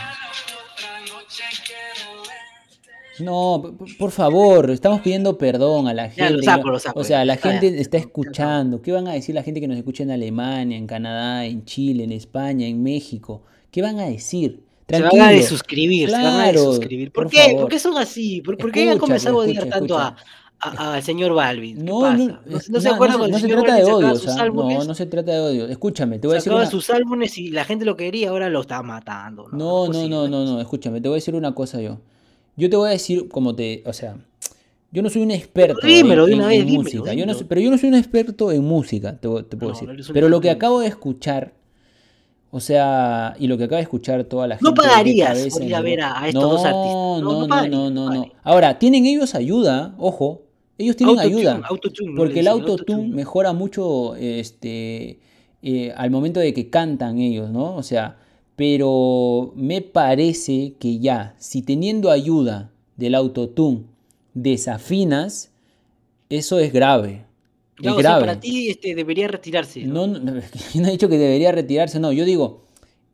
No, 3.19 3.75
por 3.97 4.11
favor, 4.11 4.69
estamos 4.69 5.01
pidiendo 5.01 5.39
perdón 5.39 5.87
a 5.87 5.93
la 5.95 6.07
Ya, 6.07 6.25
gente. 6.27 6.33
lo 6.33 6.43
saco, 6.43 6.69
lo 6.69 6.79
saco, 6.79 6.99
o 6.99 7.03
sea, 7.03 7.25
la 7.25 7.33
está 7.33 7.49
gente 7.51 7.69
bien, 7.71 7.81
está 7.81 7.97
escuchando. 7.97 8.79
¿Qué 8.83 8.91
van 8.91 9.07
a 9.07 9.13
decir 9.13 9.33
la 9.33 9.41
gente 9.41 9.59
que 9.59 9.67
nos 9.67 9.75
escucha 9.77 10.03
en 10.03 10.11
Alemania, 10.11 10.77
en 10.77 10.85
Canadá, 10.85 11.43
en 11.45 11.65
Chile, 11.65 12.03
en 12.03 12.11
España, 12.11 12.67
en 12.67 12.83
México? 12.83 13.41
¿Qué 13.71 13.81
van 13.81 13.99
a 13.99 14.05
decir? 14.05 14.61
Se 14.87 14.93
van 15.01 15.05
a 15.05 15.09
Tranquilo. 15.09 15.41
desuscribir, 15.41 16.09
se 16.09 16.15
van 16.15 16.25
a 16.27 16.29
Claro, 16.43 16.61
desuscribir. 16.71 17.11
¿Por, 17.11 17.23
por 17.23 17.31
qué? 17.33 17.41
favor. 17.45 17.61
¿Por 17.61 17.69
qué 17.71 17.79
son 17.79 17.97
así? 17.97 18.41
¿Por, 18.41 18.57
por 18.57 18.71
qué 18.71 18.87
han 18.89 18.99
comenzado 18.99 19.41
a 19.41 19.43
odiar 19.45 19.65
tanto 19.67 19.95
escucha. 19.99 20.07
a- 20.09 20.15
al 20.59 21.03
señor 21.03 21.33
Balvin? 21.33 21.77
¿Qué 21.77 21.83
No, 21.83 21.99
pasa? 22.01 22.17
no, 22.17 22.25
¿No, 22.45 22.59
se 22.59 22.71
no, 22.71 22.79
se 22.81 23.47
trata 23.47 23.75
de 23.75 23.83
odio, 23.85 24.11
o 24.11 24.15
sea, 24.15 24.45
no, 24.49 24.83
no 24.83 24.93
se 24.95 25.05
trata 25.05 25.31
de 25.31 25.39
odio. 25.39 25.67
Escúchame, 25.67 26.19
te 26.19 26.27
voy 26.27 26.35
a 26.35 26.39
decir 26.39 26.51
una... 26.53 26.65
sus 26.65 26.89
álbumes 26.89 27.37
y 27.37 27.49
la 27.51 27.63
gente 27.65 27.85
lo 27.85 27.95
quería, 27.95 28.29
ahora 28.29 28.49
lo 28.49 28.61
está 28.61 28.81
matando. 28.81 29.47
No, 29.49 29.87
No, 29.87 29.93
no, 29.93 30.07
no, 30.07 30.27
no, 30.27 30.45
no, 30.45 30.61
escúchame, 30.61 30.99
te 31.01 31.07
voy 31.09 31.15
a 31.15 31.19
decir 31.19 31.35
una 31.35 31.53
cosa 31.53 31.79
yo. 31.81 31.99
Yo 32.55 32.69
te 32.69 32.75
voy 32.75 32.87
a 32.87 32.91
decir 32.91 33.29
como 33.29 33.55
te, 33.55 33.83
o 33.85 33.93
sea, 33.93 34.17
yo 34.91 35.01
no 35.03 35.09
soy 35.11 35.21
un 35.21 35.31
experto 35.31 35.85
Dímelo 35.85 36.25
en, 36.27 36.33
en- 36.33 36.39
vez, 36.39 36.59
en 36.59 36.65
dímelo, 36.65 36.83
música, 36.83 36.97
yo 36.97 37.05
no 37.05 37.13
dímelo. 37.33 37.33
soy- 37.37 37.47
pero 37.47 37.61
yo 37.61 37.69
no 37.69 37.77
soy 37.77 37.89
un 37.89 37.95
experto 37.95 38.51
en 38.51 38.63
música, 38.63 39.15
te, 39.15 39.27
puedo 39.27 39.73
decir. 39.73 39.89
Pero 40.11 40.27
lo 40.29 40.41
que 40.41 40.49
acabo 40.49 40.79
de 40.79 40.87
escuchar, 40.87 41.53
o 42.49 42.59
sea, 42.59 43.35
y 43.37 43.45
lo 43.45 43.57
que 43.59 43.65
acaba 43.65 43.77
de 43.77 43.83
escuchar 43.83 44.23
toda 44.23 44.47
la 44.47 44.55
gente. 44.55 44.69
No 44.69 44.73
pagarías 44.73 45.37
por 45.53 45.61
ir 45.61 45.75
a 45.75 45.81
ver 45.81 46.01
a- 46.01 46.27
estos 46.27 46.41
no, 46.41 46.49
dos 46.49 46.65
artistas. 46.65 46.93
No, 46.93 47.21
No, 47.21 47.47
no 47.47 47.67
no, 47.67 47.89
no, 47.91 48.13
no. 48.13 48.31
Ahora, 48.43 48.79
tienen 48.79 49.05
ellos 49.05 49.35
ayuda, 49.35 49.93
ojo, 49.99 50.46
Ellos 50.77 50.95
tienen 50.95 51.19
ayuda. 51.19 51.57
¿no? 51.57 51.67
Porque 52.15 52.41
el 52.41 52.47
autotune 52.47 52.75
autotune. 52.75 53.07
mejora 53.07 53.53
mucho 53.53 54.15
este, 54.15 55.19
eh, 55.61 55.93
al 55.95 56.11
momento 56.11 56.39
de 56.39 56.53
que 56.53 56.69
cantan 56.69 57.19
ellos, 57.19 57.49
¿no? 57.49 57.75
O 57.75 57.83
sea, 57.83 58.17
pero 58.55 59.53
me 59.55 59.81
parece 59.81 60.73
que 60.79 60.99
ya, 60.99 61.35
si 61.37 61.61
teniendo 61.61 62.11
ayuda 62.11 62.71
del 62.95 63.15
autotune 63.15 63.85
desafinas, 64.33 65.51
eso 66.29 66.59
es 66.59 66.71
grave. 66.71 67.25
Ya, 67.79 67.91
es 67.91 67.97
o 67.97 68.01
sea, 68.01 68.09
grave. 68.09 68.25
para 68.25 68.39
ti 68.39 68.69
este, 68.69 68.95
debería 68.95 69.27
retirarse. 69.27 69.83
¿no? 69.83 70.07
No, 70.07 70.19
no, 70.19 70.33
no 70.75 70.87
he 70.87 70.91
dicho 70.91 71.09
que 71.09 71.17
debería 71.17 71.51
retirarse, 71.51 71.99
no, 71.99 72.11
yo 72.11 72.25
digo, 72.25 72.63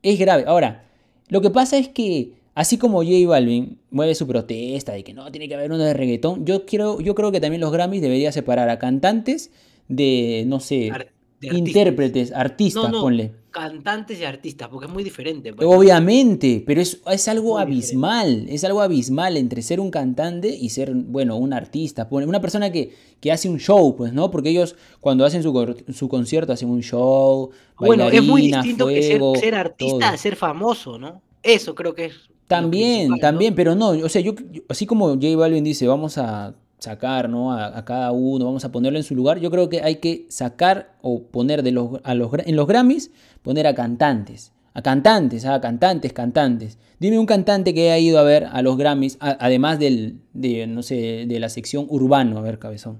es 0.02 0.19
grave. 0.19 0.43
Ahora, 0.47 0.86
lo 1.30 1.41
que 1.41 1.49
pasa 1.49 1.78
es 1.78 1.88
que, 1.88 2.34
así 2.55 2.77
como 2.77 3.03
J 3.03 3.27
Balvin 3.27 3.79
mueve 3.91 4.15
su 4.15 4.27
protesta 4.27 4.93
de 4.93 5.03
que 5.03 5.13
no, 5.13 5.31
tiene 5.31 5.47
que 5.47 5.55
haber 5.55 5.71
uno 5.71 5.83
de 5.83 5.93
reggaetón, 5.93 6.45
yo 6.45 6.65
creo, 6.65 6.99
yo 7.01 7.15
creo 7.15 7.31
que 7.31 7.39
también 7.41 7.61
los 7.61 7.71
Grammys 7.71 8.01
debería 8.01 8.31
separar 8.31 8.69
a 8.69 8.79
cantantes 8.79 9.51
de, 9.87 10.43
no 10.47 10.59
sé, 10.59 10.91
Ar- 10.91 11.11
de 11.39 11.49
artistas. 11.49 11.67
intérpretes, 11.67 12.31
artistas, 12.31 12.83
No, 12.83 12.89
no, 12.89 13.01
ponle. 13.01 13.31
cantantes 13.51 14.17
y 14.19 14.23
artistas, 14.23 14.69
porque 14.69 14.85
es 14.87 14.91
muy 14.93 15.03
diferente. 15.03 15.53
pues. 15.53 15.67
Obviamente, 15.67 16.63
pero 16.65 16.79
es, 16.79 17.01
es 17.11 17.27
algo 17.27 17.53
Muy 17.55 17.61
abismal, 17.63 18.45
es 18.47 18.63
algo 18.63 18.81
abismal 18.81 19.35
entre 19.35 19.61
ser 19.61 19.79
un 19.81 19.91
cantante 19.91 20.47
y 20.47 20.69
ser, 20.69 20.93
bueno, 20.93 21.35
un 21.35 21.51
artista, 21.51 22.07
ponle, 22.07 22.27
una 22.27 22.39
persona 22.39 22.71
que, 22.71 22.93
que 23.19 23.31
hace 23.31 23.49
un 23.49 23.59
show, 23.59 23.93
pues, 23.97 24.13
¿no? 24.13 24.31
Porque 24.31 24.49
ellos 24.51 24.75
cuando 25.01 25.25
hacen 25.25 25.43
su, 25.43 25.75
su 25.93 26.07
concierto 26.07 26.53
hacen 26.53 26.69
un 26.69 26.81
show, 26.81 27.49
Bueno, 27.77 28.07
es 28.09 28.23
muy 28.23 28.43
distinto 28.43 28.85
fuego, 28.85 29.33
que 29.33 29.39
ser, 29.41 29.43
ser 29.51 29.55
artista 29.55 29.99
todo. 29.99 30.13
a 30.13 30.17
ser 30.17 30.35
famoso, 30.37 30.97
¿no? 30.97 31.21
Eso 31.43 31.75
creo 31.75 31.93
que 31.93 32.05
es. 32.05 32.13
También, 32.47 33.19
también, 33.19 33.56
pero 33.56 33.75
no, 33.75 33.89
o 33.89 34.10
sea, 34.10 34.21
yo, 34.21 34.34
yo- 34.51 34.62
así 34.69 34.86
como 34.86 35.08
J 35.10 35.36
Balvin 35.38 35.63
dice, 35.63 35.88
vamos 35.88 36.17
a 36.17 36.56
sacar, 36.79 37.29
¿no? 37.29 37.53
A, 37.53 37.77
a 37.77 37.86
cada 37.86 38.12
uno, 38.12 38.45
vamos 38.45 38.65
a 38.65 38.71
ponerlo 38.71 38.97
en 38.99 39.03
su 39.06 39.15
lugar, 39.15 39.39
yo 39.39 39.49
creo 39.49 39.69
que 39.69 39.82
hay 39.82 39.95
que 39.97 40.25
sacar 40.29 40.95
o 41.01 41.23
poner 41.23 41.63
de 41.63 41.71
los, 41.71 41.99
a 42.03 42.13
los, 42.13 42.29
en 42.45 42.56
los 42.56 42.67
Grammys, 42.67 43.12
poner 43.41 43.65
a 43.67 43.73
cantantes, 43.73 44.51
a 44.73 44.82
cantantes, 44.82 45.45
a 45.45 45.62
cantantes, 45.62 46.12
cantantes. 46.13 46.77
Dime 46.99 47.17
un 47.19 47.25
cantante 47.25 47.73
que 47.73 47.91
haya 47.91 47.97
ido 47.99 48.19
a 48.19 48.23
ver 48.23 48.45
a 48.51 48.62
los 48.62 48.77
Grammys, 48.77 49.17
a- 49.21 49.38
además 49.39 49.79
del, 49.79 50.19
de, 50.34 50.67
no 50.67 50.84
sé, 50.84 51.25
de 51.27 51.39
la 51.39 51.47
sección 51.49 51.86
urbano, 51.89 52.38
a 52.38 52.41
ver, 52.41 52.60
cabezón. 52.60 52.99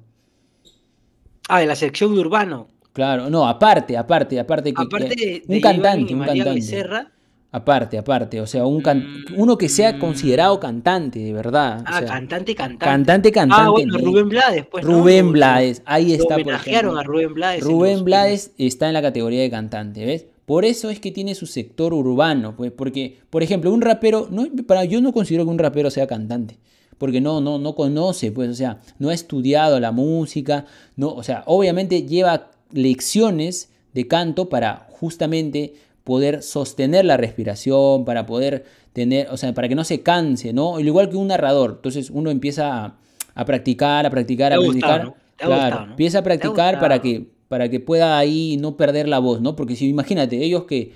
Ah, 1.50 1.60
de 1.60 1.66
la 1.68 1.76
sección 1.76 2.14
de 2.16 2.22
urbano. 2.22 2.68
Claro, 2.94 3.30
no, 3.30 3.48
aparte, 3.48 3.98
aparte, 3.98 4.40
aparte 4.40 4.74
que, 4.74 4.82
Aparte 4.84 5.16
que- 5.16 5.26
de, 5.26 5.42
un 5.48 5.48
de 5.56 5.62
cantante, 5.62 6.14
un 6.14 6.20
cantante. 6.22 6.54
Becerra. 6.54 7.12
Aparte, 7.56 8.00
aparte, 8.00 8.42
o 8.42 8.48
sea, 8.48 8.66
un 8.66 8.82
can- 8.82 9.06
Mm, 9.06 9.26
uno 9.40 9.58
que 9.60 9.70
sea 9.70 9.94
mm. 9.94 10.00
considerado 10.00 10.60
cantante, 10.60 11.20
de 11.20 11.34
verdad. 11.34 11.82
o 11.82 11.84
Ah, 11.86 12.00
sea, 12.00 12.08
cantante, 12.08 12.56
cantante. 12.56 12.84
Cantante, 12.86 13.32
cantante. 13.32 13.64
Ah, 13.64 13.70
bueno, 13.70 13.98
Rubén 14.00 14.28
Blades, 14.30 14.66
pues. 14.72 14.84
Rubén 14.84 15.32
Blades, 15.32 15.84
ahí 15.86 16.08
lo 16.08 16.14
está. 16.24 16.34
por 16.36 16.42
homenajearon 16.42 16.98
a 16.98 17.04
Rubén 17.04 17.34
Blades. 17.36 17.64
Rubén 17.64 18.04
Blades 18.04 18.52
está 18.58 18.88
en 18.88 18.94
la 18.94 19.04
categoría 19.04 19.42
de 19.44 19.52
cantante, 19.52 20.04
¿ves? 20.04 20.26
Por 20.48 20.66
eso 20.66 20.90
es 20.90 21.00
que 21.00 21.12
tiene 21.12 21.36
su 21.36 21.46
sector 21.46 21.94
urbano, 21.94 22.56
pues, 22.58 22.72
porque, 22.72 23.20
por 23.30 23.44
ejemplo, 23.44 23.72
un 23.72 23.82
rapero, 23.82 24.28
no, 24.32 24.48
para, 24.68 24.84
yo 24.86 25.00
no 25.00 25.14
considero 25.14 25.46
que 25.46 25.52
un 25.52 25.60
rapero 25.60 25.92
sea 25.92 26.08
cantante, 26.08 26.58
porque 26.98 27.22
no, 27.22 27.40
no, 27.40 27.60
no 27.60 27.76
conoce, 27.76 28.32
pues, 28.32 28.50
o 28.50 28.56
sea, 28.56 28.82
no 28.98 29.10
ha 29.10 29.14
estudiado 29.14 29.80
la 29.80 29.92
música, 29.92 30.66
no, 30.96 31.10
o 31.14 31.22
sea, 31.22 31.44
obviamente 31.46 32.02
lleva 32.08 32.50
lecciones 32.72 33.70
de 33.94 34.08
canto 34.08 34.50
para 34.50 34.88
justamente 34.90 35.76
poder 36.04 36.42
sostener 36.44 37.06
la 37.06 37.18
respiración, 37.18 38.06
para 38.06 38.26
poder 38.26 38.66
tener, 38.94 39.30
o 39.30 39.38
sea, 39.38 39.54
para 39.54 39.68
que 39.70 39.76
no 39.76 39.84
se 39.84 40.02
canse, 40.02 40.54
¿no? 40.54 40.76
Al 40.78 40.86
igual 40.86 41.10
que 41.10 41.16
un 41.18 41.28
narrador, 41.28 41.74
entonces 41.78 42.10
uno 42.10 42.30
empieza 42.32 42.86
a, 42.86 42.98
a 43.36 43.46
practicar, 43.46 44.06
a 44.06 44.10
practicar, 44.10 44.52
Te 44.52 44.58
a 44.58 44.60
gustado, 44.60 44.94
practicar. 44.94 45.04
¿no? 45.04 45.16
Te 45.38 45.44
ha 45.44 45.48
Claro, 45.48 45.64
gustado, 45.66 45.86
¿no? 45.88 45.92
empieza 45.94 46.20
a 46.20 46.24
practicar 46.24 46.80
para 46.80 47.02
que, 47.02 47.28
para 47.48 47.70
que 47.70 47.80
pueda 47.80 48.18
ahí 48.18 48.58
no 48.60 48.78
perder 48.78 49.08
la 49.08 49.20
voz, 49.20 49.42
¿no? 49.42 49.56
Porque 49.56 49.76
si 49.76 49.88
imagínate, 49.88 50.44
ellos 50.44 50.66
que, 50.66 50.92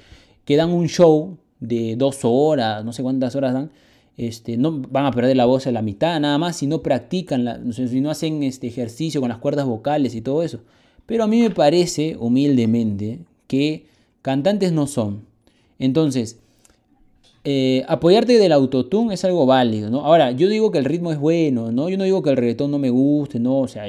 que 0.45 0.55
dan 0.55 0.71
un 0.71 0.87
show 0.87 1.37
de 1.59 1.95
dos 1.95 2.19
horas, 2.23 2.83
no 2.85 2.93
sé 2.93 3.01
cuántas 3.03 3.35
horas 3.35 3.53
dan, 3.53 3.71
este, 4.17 4.57
no 4.57 4.71
van 4.79 5.05
a 5.05 5.11
perder 5.11 5.37
la 5.37 5.45
voz 5.45 5.67
a 5.67 5.71
la 5.71 5.81
mitad 5.83 6.19
nada 6.19 6.37
más 6.39 6.55
si 6.57 6.67
no 6.67 6.81
practican, 6.81 7.45
la- 7.45 7.59
si 7.71 8.01
no 8.01 8.09
hacen 8.09 8.43
este 8.43 8.67
ejercicio 8.67 9.21
con 9.21 9.29
las 9.29 9.37
cuerdas 9.39 9.65
vocales 9.65 10.15
y 10.15 10.21
todo 10.21 10.43
eso. 10.43 10.59
Pero 11.05 11.23
a 11.23 11.27
mí 11.27 11.39
me 11.41 11.49
parece, 11.51 12.17
humildemente, 12.19 13.19
que 13.47 13.85
cantantes 14.27 14.73
no 14.73 14.87
son. 14.87 15.21
Entonces, 15.79 16.37
eh, 17.45 17.85
apoyarte 17.87 18.37
del 18.37 18.51
autotune 18.51 19.13
es 19.13 19.23
algo 19.23 19.45
válido, 19.45 19.89
¿no? 19.89 20.01
Ahora, 20.01 20.31
yo 20.31 20.49
digo 20.49 20.69
que 20.69 20.79
el 20.79 20.85
ritmo 20.85 21.13
es 21.13 21.17
bueno, 21.19 21.71
¿no? 21.71 21.87
Yo 21.87 21.97
no 21.97 22.03
digo 22.03 22.21
que 22.21 22.29
el 22.31 22.35
reggaetón 22.37 22.71
no 22.71 22.77
me 22.77 22.89
guste, 22.89 23.39
¿no? 23.39 23.59
O 23.59 23.67
sea, 23.69 23.85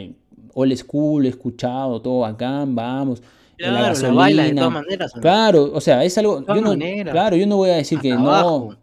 old 0.55 0.77
school, 0.77 1.27
he 1.27 1.31
escuchado 1.31 2.01
todo 2.01 2.24
acá, 2.24 2.64
vamos. 2.68 3.20
Claro, 3.57 4.01
la 4.01 4.12
baila 4.12 4.42
de 4.44 4.48
gasolina. 4.51 4.62
todas 4.62 4.72
maneras. 4.85 5.12
Claro, 5.20 5.70
o 5.74 5.81
sea, 5.81 6.05
es 6.05 6.16
algo. 6.18 6.38
De 6.38 6.46
todas 6.46 6.62
Yo 6.62 6.74
no, 6.77 7.11
claro, 7.11 7.37
yo 7.37 7.46
no 7.48 7.57
voy 7.57 7.70
a 7.70 7.77
decir 7.77 7.98
que 7.98 8.12
Hasta 8.12 8.22
no, 8.22 8.31
abajo, 8.31 8.77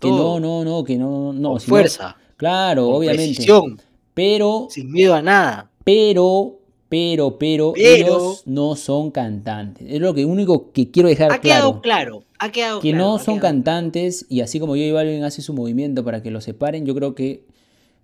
que 0.00 0.08
no, 0.08 0.40
no, 0.40 0.64
no, 0.64 0.82
que 0.82 0.96
no, 0.96 1.32
no. 1.32 1.50
con 1.52 1.60
sino- 1.60 1.70
fuerza, 1.70 2.16
Claro, 2.36 2.86
con 2.86 2.94
obviamente. 2.96 3.24
precisión, 3.34 3.80
Pero, 4.14 4.66
sin 4.70 4.90
miedo 4.90 5.14
a 5.14 5.22
nada. 5.22 5.70
pero, 5.84 6.56
pero, 6.90 7.38
pero, 7.38 7.72
Pero- 7.74 7.88
ellos 7.94 8.42
no 8.44 8.76
son 8.76 9.10
cantantes. 9.12 9.86
Es 9.88 10.00
lo 10.00 10.12
que 10.12 10.26
único 10.26 10.72
que 10.72 10.90
quiero 10.90 11.08
dejar 11.08 11.32
Ha 11.32 11.38
claro. 11.38 11.40
quedado 11.40 11.80
claro, 11.80 12.24
ha 12.38 12.50
quedado 12.52 12.80
Que 12.80 12.90
claro, 12.90 13.04
no 13.04 13.14
ha 13.14 13.18
son 13.20 13.36
quedado- 13.36 13.40
cantantes 13.54 14.26
y 14.28 14.40
así 14.42 14.60
como 14.60 14.74
J 14.74 14.92
Balvin 14.92 15.24
hace 15.24 15.40
su 15.40 15.54
movimiento 15.54 16.04
para 16.04 16.22
que 16.22 16.30
los 16.30 16.44
separen, 16.44 16.84
yo 16.84 16.94
creo 16.94 17.14
que 17.14 17.44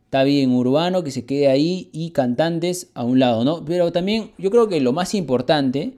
está 0.05 0.23
bien 0.23 0.53
urbano 0.53 1.03
que 1.05 1.11
se 1.11 1.27
quede 1.27 1.49
ahí 1.49 1.91
y 1.93 2.11
cantantes 2.13 2.91
a 2.95 3.03
un 3.05 3.19
lado, 3.19 3.45
¿no? 3.45 3.65
Pero 3.65 3.91
también 3.93 4.31
yo 4.39 4.51
creo 4.51 4.69
que 4.69 4.81
lo 4.81 4.93
más 4.93 5.15
importante 5.15 5.95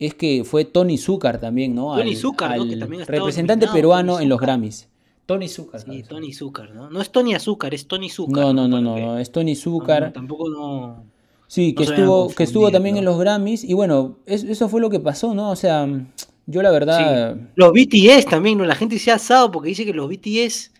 es 0.00 0.14
que 0.14 0.42
fue 0.44 0.64
Tony 0.64 0.98
Zúcar 0.98 1.38
también, 1.38 1.76
¿no? 1.76 1.94
Tony 1.96 2.10
Al- 2.10 2.16
Zúcar, 2.16 2.56
¿no? 2.56 2.62
al 2.64 2.68
Que 2.70 2.76
también 2.76 3.02
ha 3.02 3.04
representante 3.04 3.68
peruano 3.68 4.18
en 4.18 4.28
los. 4.28 4.40
Grammys. 4.40 4.88
Tony 5.26 5.46
Zúcar. 5.48 5.80
Sí. 5.82 6.02
Tony 6.02 6.32
Zúcar, 6.32 6.74
¿no? 6.74 6.90
No 6.90 7.00
es 7.00 7.10
Tony 7.10 7.34
Azúcar, 7.34 7.72
es 7.72 7.86
Tony 7.86 8.10
Zúcar. 8.10 8.42
No, 8.46 8.52
no, 8.52 8.66
no, 8.66 8.80
no, 8.80 8.96
que- 8.96 9.00
no, 9.00 9.18
es 9.20 9.30
Tony 9.30 9.54
no, 9.54 9.60
Zúcar. 9.60 10.02
no, 10.06 10.12
tampoco 10.12 10.50
no. 10.50 11.04
Sí, 11.52 11.74
que 11.74 11.82
estuvo, 11.84 12.30
que 12.30 12.44
estuvo 12.44 12.70
también 12.70 12.96
en 12.96 13.04
los 13.04 13.18
Grammys 13.18 13.62
y 13.62 13.74
bueno, 13.74 14.16
es- 14.24 14.42
eso 14.42 14.70
fue 14.70 14.80
lo 14.80 14.88
que 14.88 15.00
pasó, 15.00 15.34
¿no? 15.34 15.50
O 15.50 15.56
sea, 15.56 15.86
yo 16.46 16.62
la 16.62 16.70
verdad... 16.70 17.36
Los 17.56 17.72
BTS 17.74 18.24
también, 18.24 18.56
¿no? 18.56 18.64
La 18.64 18.74
gente 18.74 18.98
se 18.98 19.10
ha 19.10 19.16
asado 19.16 19.50
porque 19.50 19.68
dice 19.68 19.84
que 19.84 19.92
los 19.92 20.08
BTS 20.08 20.72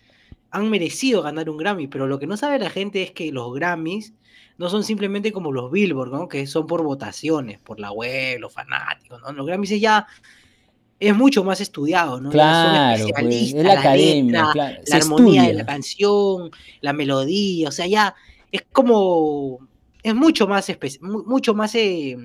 han 0.49 0.71
merecido 0.71 1.21
ganar 1.21 1.47
un 1.47 1.57
Grammy, 1.57 1.85
pero 1.85 2.07
lo 2.07 2.17
que 2.17 2.25
no 2.25 2.37
sabe 2.37 2.57
la 2.57 2.71
gente 2.71 3.03
es 3.03 3.11
que 3.11 3.31
los 3.31 3.53
Grammys 3.53 4.15
no 4.57 4.67
son 4.67 4.83
simplemente 4.83 5.31
como 5.31 5.51
los 5.51 5.71
Billboard, 5.71 6.11
¿no? 6.11 6.27
Que 6.27 6.47
son 6.47 6.65
por 6.65 6.81
votaciones, 6.81 7.59
por 7.59 7.79
la 7.79 7.91
web, 7.91 8.39
los 8.39 8.51
fanáticos, 8.51 9.21
¿no? 9.21 9.31
Los 9.31 9.45
Grammys 9.45 9.79
ya 9.79 10.07
es 10.99 11.15
mucho 11.15 11.43
más 11.43 11.61
estudiado, 11.61 12.19
¿no? 12.19 12.31
Ya 12.31 12.63
son 12.63 12.71
Claro, 12.71 13.05
pues, 13.21 13.53
es 13.53 13.63
la 13.63 13.79
academia, 13.79 14.23
letra, 14.23 14.49
claro, 14.53 14.81
la 14.87 14.95
armonía 14.95 15.43
de 15.43 15.53
la 15.53 15.65
canción, 15.67 16.49
la 16.81 16.93
melodía, 16.93 17.69
o 17.69 17.71
sea, 17.71 17.85
ya 17.85 18.15
es 18.51 18.63
como 18.71 19.67
es 20.03 20.13
mucho 20.15 20.47
más 20.47 20.67
mucho 21.01 21.53
más 21.53 21.73
eh, 21.75 22.17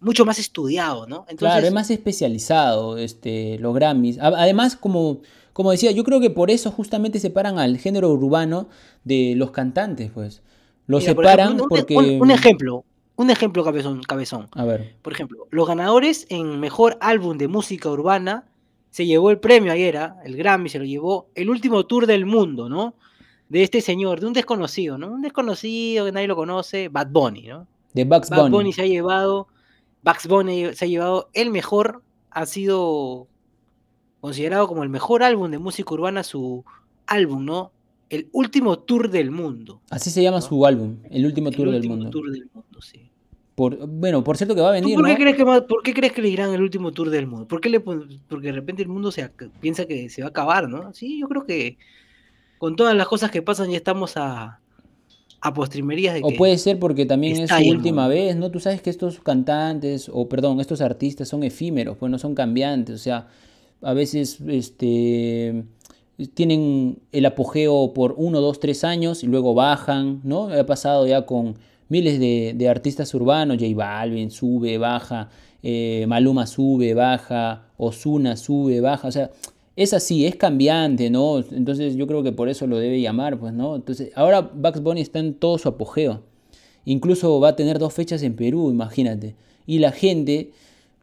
mucho 0.00 0.24
más 0.24 0.38
estudiado, 0.38 1.06
¿no? 1.06 1.18
Entonces, 1.28 1.38
Claro, 1.38 1.66
es 1.66 1.72
más 1.72 1.90
especializado 1.90 2.98
este, 2.98 3.58
los 3.60 3.72
Grammys. 3.74 4.18
Además, 4.20 4.74
como, 4.76 5.20
como 5.52 5.70
decía, 5.70 5.92
yo 5.92 6.02
creo 6.04 6.20
que 6.20 6.30
por 6.30 6.50
eso 6.50 6.70
justamente 6.72 7.20
separan 7.20 7.58
al 7.60 7.78
género 7.78 8.10
urbano 8.10 8.68
de 9.04 9.34
los 9.36 9.52
cantantes, 9.52 10.10
pues. 10.12 10.42
Lo 10.88 10.98
mira, 10.98 11.14
por 11.14 11.24
separan 11.24 11.46
ejemplo, 11.46 11.62
un- 11.64 11.68
porque... 11.68 11.96
un, 11.96 12.22
un 12.22 12.30
ejemplo, 12.32 12.84
un 13.14 13.30
ejemplo 13.30 13.62
cabezón, 13.62 14.02
cabezón. 14.02 14.48
A 14.52 14.64
ver, 14.64 14.96
Por 15.02 15.12
ejemplo, 15.12 15.46
los 15.50 15.68
ganadores 15.68 16.26
en 16.30 16.58
mejor 16.58 16.98
álbum 17.00 17.38
de 17.38 17.46
música 17.46 17.88
urbana 17.88 18.46
se 18.90 19.06
llevó 19.06 19.30
el 19.30 19.38
premio 19.38 19.72
ayer, 19.72 19.96
¿ah? 19.98 20.16
el 20.24 20.36
Grammy 20.36 20.68
se 20.68 20.80
lo 20.80 20.84
llevó 20.84 21.28
el 21.36 21.48
último 21.48 21.86
tour 21.86 22.06
del 22.06 22.26
mundo, 22.26 22.68
¿no? 22.68 22.94
De 23.52 23.62
este 23.62 23.82
señor, 23.82 24.18
de 24.18 24.26
un 24.26 24.32
desconocido, 24.32 24.96
¿no? 24.96 25.08
Un 25.12 25.20
desconocido 25.20 26.06
que 26.06 26.12
nadie 26.12 26.26
lo 26.26 26.36
conoce, 26.36 26.88
Bad 26.88 27.08
Bunny, 27.10 27.48
¿no? 27.48 27.66
de 27.92 28.04
Bugs 28.04 28.30
Bad 28.30 28.38
Bunny. 28.38 28.50
Bunny 28.50 28.72
se 28.72 28.80
ha 28.82 28.86
llevado, 28.86 29.48
Bugs 30.02 30.26
Bunny 30.26 30.74
se 30.74 30.86
ha 30.86 30.88
llevado 30.88 31.28
el 31.34 31.50
mejor, 31.50 32.02
ha 32.30 32.46
sido 32.46 33.28
considerado 34.22 34.66
como 34.68 34.82
el 34.84 34.88
mejor 34.88 35.22
álbum 35.22 35.50
de 35.50 35.58
música 35.58 35.92
urbana, 35.92 36.22
su 36.22 36.64
álbum, 37.06 37.44
¿no? 37.44 37.72
El 38.08 38.28
último 38.32 38.78
tour 38.78 39.10
del 39.10 39.30
mundo. 39.30 39.82
Así 39.90 40.08
se 40.08 40.22
llama 40.22 40.38
¿no? 40.38 40.42
su 40.42 40.64
álbum, 40.64 40.96
El 41.10 41.26
último 41.26 41.50
El 41.50 41.56
tour 41.56 41.66
del 41.66 41.76
último 41.76 41.96
mundo. 41.96 42.10
tour 42.10 42.30
del 42.30 42.48
mundo, 42.54 42.80
sí. 42.80 43.10
Por, 43.54 43.86
bueno, 43.86 44.24
por 44.24 44.38
cierto 44.38 44.54
que 44.54 44.62
va 44.62 44.68
a 44.74 44.80
¿Tú 44.80 44.80
venir, 44.80 44.96
por, 44.96 45.04
qué 45.04 45.12
¿no? 45.12 45.18
crees 45.18 45.36
que, 45.36 45.44
por 45.44 45.82
qué 45.82 45.92
crees 45.92 46.12
que 46.14 46.22
le 46.22 46.28
dirán 46.28 46.54
el 46.54 46.62
último 46.62 46.90
tour 46.92 47.10
del 47.10 47.26
mundo? 47.26 47.46
¿Por 47.46 47.60
qué 47.60 47.68
le 47.68 47.80
porque 47.80 48.46
de 48.46 48.52
repente 48.52 48.82
el 48.82 48.88
mundo 48.88 49.12
se 49.12 49.28
piensa 49.60 49.84
que 49.84 50.08
se 50.08 50.22
va 50.22 50.28
a 50.28 50.30
acabar, 50.30 50.70
¿no? 50.70 50.94
Sí, 50.94 51.20
yo 51.20 51.28
creo 51.28 51.44
que 51.44 51.76
con 52.62 52.76
todas 52.76 52.94
las 52.94 53.08
cosas 53.08 53.32
que 53.32 53.42
pasan 53.42 53.72
ya 53.72 53.76
estamos 53.76 54.16
a, 54.16 54.60
a 55.40 55.52
postrimerías 55.52 56.14
de 56.14 56.20
O 56.22 56.28
que 56.28 56.36
puede 56.36 56.56
ser 56.58 56.78
porque 56.78 57.06
también 57.06 57.36
es 57.40 57.48
su 57.48 57.56
ahí 57.56 57.68
última 57.72 58.06
vez, 58.06 58.36
¿no? 58.36 58.52
Tú 58.52 58.60
sabes 58.60 58.80
que 58.80 58.88
estos 58.88 59.18
cantantes, 59.18 60.08
o 60.14 60.28
perdón, 60.28 60.60
estos 60.60 60.80
artistas 60.80 61.28
son 61.28 61.42
efímeros, 61.42 61.96
pues 61.96 62.08
no 62.08 62.20
son 62.20 62.36
cambiantes, 62.36 62.94
o 62.94 63.02
sea, 63.02 63.26
a 63.80 63.92
veces 63.94 64.38
este, 64.46 65.64
tienen 66.34 67.00
el 67.10 67.26
apogeo 67.26 67.92
por 67.94 68.14
uno, 68.16 68.40
dos, 68.40 68.60
tres 68.60 68.84
años 68.84 69.24
y 69.24 69.26
luego 69.26 69.54
bajan, 69.54 70.20
¿no? 70.22 70.44
Ha 70.44 70.64
pasado 70.64 71.04
ya 71.04 71.26
con 71.26 71.56
miles 71.88 72.20
de, 72.20 72.68
artistas 72.68 73.12
urbanos, 73.12 73.56
J 73.58 73.74
Balvin 73.74 74.30
sube, 74.30 74.78
baja, 74.78 75.30
eh, 75.64 76.04
Maluma 76.06 76.46
sube, 76.46 76.94
baja, 76.94 77.64
Osuna 77.76 78.36
sube, 78.36 78.80
baja, 78.80 79.08
o 79.08 79.10
sea, 79.10 79.32
es 79.76 79.94
así, 79.94 80.26
es 80.26 80.36
cambiante, 80.36 81.10
¿no? 81.10 81.38
Entonces 81.38 81.96
yo 81.96 82.06
creo 82.06 82.22
que 82.22 82.32
por 82.32 82.48
eso 82.48 82.66
lo 82.66 82.78
debe 82.78 83.00
llamar, 83.00 83.38
pues, 83.38 83.52
¿no? 83.52 83.76
Entonces, 83.76 84.10
ahora 84.14 84.40
Bugs 84.40 84.82
Bunny 84.82 85.00
está 85.00 85.18
en 85.18 85.34
todo 85.34 85.58
su 85.58 85.68
apogeo. 85.68 86.22
Incluso 86.84 87.40
va 87.40 87.50
a 87.50 87.56
tener 87.56 87.78
dos 87.78 87.94
fechas 87.94 88.22
en 88.22 88.34
Perú, 88.34 88.70
imagínate. 88.70 89.34
Y 89.66 89.78
la 89.78 89.92
gente, 89.92 90.50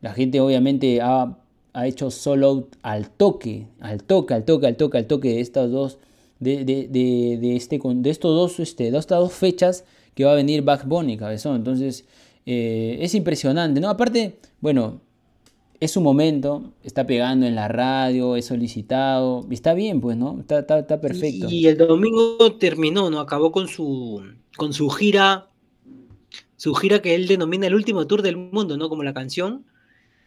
la 0.02 0.14
gente 0.14 0.40
obviamente 0.42 1.02
ha, 1.02 1.38
hecho 1.86 2.12
solo 2.12 2.68
al 2.82 3.10
toque, 3.10 3.68
al 3.80 4.04
toque, 4.04 4.34
al 4.34 4.44
toque, 4.44 4.68
al 4.68 4.76
toque, 4.76 4.98
al 4.98 5.08
toque 5.08 5.30
de 5.30 5.40
estas 5.40 5.72
dos, 5.72 5.98
de, 6.40 6.66
de, 6.66 6.88
de, 6.90 7.56
este, 7.56 7.80
de 7.82 8.10
estos 8.10 8.36
dos, 8.36 8.60
este, 8.60 8.90
estas 8.90 9.20
dos 9.20 9.34
fechas 9.34 9.86
que 10.14 10.26
va 10.26 10.34
a 10.34 10.36
venir 10.36 10.62
Bugs 10.62 10.86
Bunny, 10.86 11.16
cabezón. 11.16 11.56
Entonces, 11.56 12.06
eh, 12.46 12.98
es 13.02 13.16
impresionante, 13.16 13.80
¿no? 13.80 13.90
Aparte, 13.90 14.40
bueno, 14.60 15.00
es 15.80 15.92
su 15.92 16.02
momento, 16.02 16.74
está 16.84 17.06
pegando 17.08 17.46
en 17.46 17.56
la 17.56 17.70
radio, 17.70 18.36
es 18.36 18.46
solicitado, 18.46 19.48
está 19.50 19.74
bien, 19.74 20.02
pues, 20.02 20.18
¿no? 20.18 20.38
Está, 20.40 20.60
está, 20.60 21.00
perfecto. 21.00 21.48
Y, 21.50 21.68
el 21.68 21.78
domingo 21.78 22.54
terminó, 22.60 23.10
¿no? 23.10 23.20
Acabó 23.20 23.52
con 23.52 23.70
su, 23.70 24.22
con 24.58 24.74
su 24.74 24.90
gira, 24.90 25.48
su 26.58 26.74
gira 26.74 27.02
que 27.02 27.16
él 27.16 27.28
denomina 27.28 27.68
el 27.68 27.76
último 27.76 28.08
tour 28.08 28.22
del 28.22 28.36
mundo, 28.36 28.76
¿no? 28.76 28.90
Como 28.90 29.04
la 29.04 29.14
canción. 29.14 29.66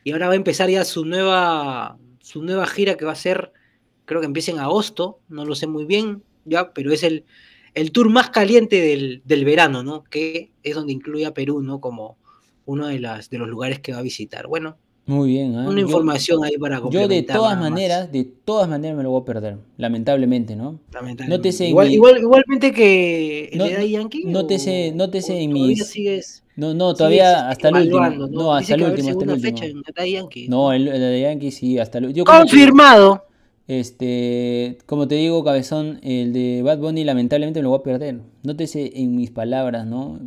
Y 0.05 0.13
ahora 0.13 0.29
va 0.29 0.33
a 0.33 0.37
empezar 0.37 0.71
ya 0.71 0.85
su 0.87 1.05
nueva, 1.05 1.99
su 2.21 2.43
nueva 2.43 2.67
gira 2.67 2.97
que 2.97 3.05
va 3.05 3.13
a 3.13 3.17
ser, 3.17 3.53
creo 4.07 4.21
que 4.21 4.27
empieza 4.27 4.53
en 4.53 4.59
agosto, 4.59 5.21
no 5.29 5.45
lo 5.45 5.55
sé 5.55 5.67
muy 5.67 5.85
bien, 5.85 6.23
ya, 6.47 6.73
pero 6.73 6.93
es 6.93 7.03
el, 7.03 7.25
el 7.75 7.93
tour 7.93 8.09
más 8.09 8.31
caliente 8.31 8.81
del, 8.81 9.21
del 9.27 9.45
verano, 9.45 9.83
¿no? 9.83 10.03
Que 10.05 10.51
es 10.63 10.75
donde 10.75 10.95
incluye 10.95 11.27
a 11.27 11.35
Perú, 11.35 11.61
¿no? 11.61 11.79
Como 11.83 12.17
uno 12.65 12.87
de, 12.87 13.01
las, 13.01 13.29
de 13.29 13.37
los 13.37 13.49
lugares 13.49 13.81
que 13.81 13.93
va 13.93 13.99
a 13.99 14.03
visitar. 14.03 14.47
Bueno, 14.47 14.79
muy 15.05 15.31
bien. 15.31 15.55
¿eh? 15.55 15.67
Una 15.67 15.81
información 15.81 16.45
ahí 16.45 16.57
para 16.59 16.81
Yo 16.91 17.09
de 17.09 17.23
todas 17.23 17.59
maneras, 17.59 18.13
de 18.13 18.25
todas 18.25 18.69
maneras 18.69 18.97
me 18.97 19.03
lo 19.03 19.11
voy 19.11 19.23
a 19.23 19.25
perder, 19.25 19.59
lamentablemente, 19.77 20.55
¿no? 20.55 20.79
Lamentablemente. 20.93 21.67
Igual, 21.67 21.91
igual, 21.91 22.19
igualmente 22.19 22.73
que 22.73 23.51
el 23.53 23.59
de 23.59 23.91
Yankee. 23.91 24.25
Nótese, 24.27 24.93
nótese 24.95 25.41
en 25.41 25.53
mis... 25.53 25.87
Sigues, 25.87 26.45
no, 26.55 26.75
no, 26.75 26.95
todavía 26.95 27.49
hasta 27.49 27.69
el 27.71 27.77
último. 27.77 28.27
No, 28.29 28.55
hasta 28.55 28.75
el 28.75 28.83
último, 28.85 29.11
hasta 29.11 29.25
el 29.25 29.31
último. 29.31 29.51
Fecha 29.51 29.65
en 29.67 29.83
el 29.97 30.13
Yankee, 30.13 30.49
no, 30.49 30.73
el, 30.73 30.85
de 30.85 31.21
Yankee 31.21 31.51
sí, 31.51 31.79
hasta 31.79 31.99
el 31.99 32.07
último. 32.07 32.25
Confirmado. 32.25 33.25
este, 33.67 34.79
como 34.87 35.09
te 35.09 35.17
digo, 35.17 35.43
cabezón, 35.43 35.99
el 36.03 36.33
de 36.33 36.63
Bad 36.63 36.79
Bunny 36.79 37.05
lamentablemente 37.05 37.61
me 37.61 37.65
lo 37.65 37.71
voy 37.71 37.81
a 37.81 37.83
perder. 37.83 38.21
Nótese 38.43 38.93
en 38.95 39.17
mis 39.17 39.31
palabras, 39.31 39.87
¿no? 39.87 40.21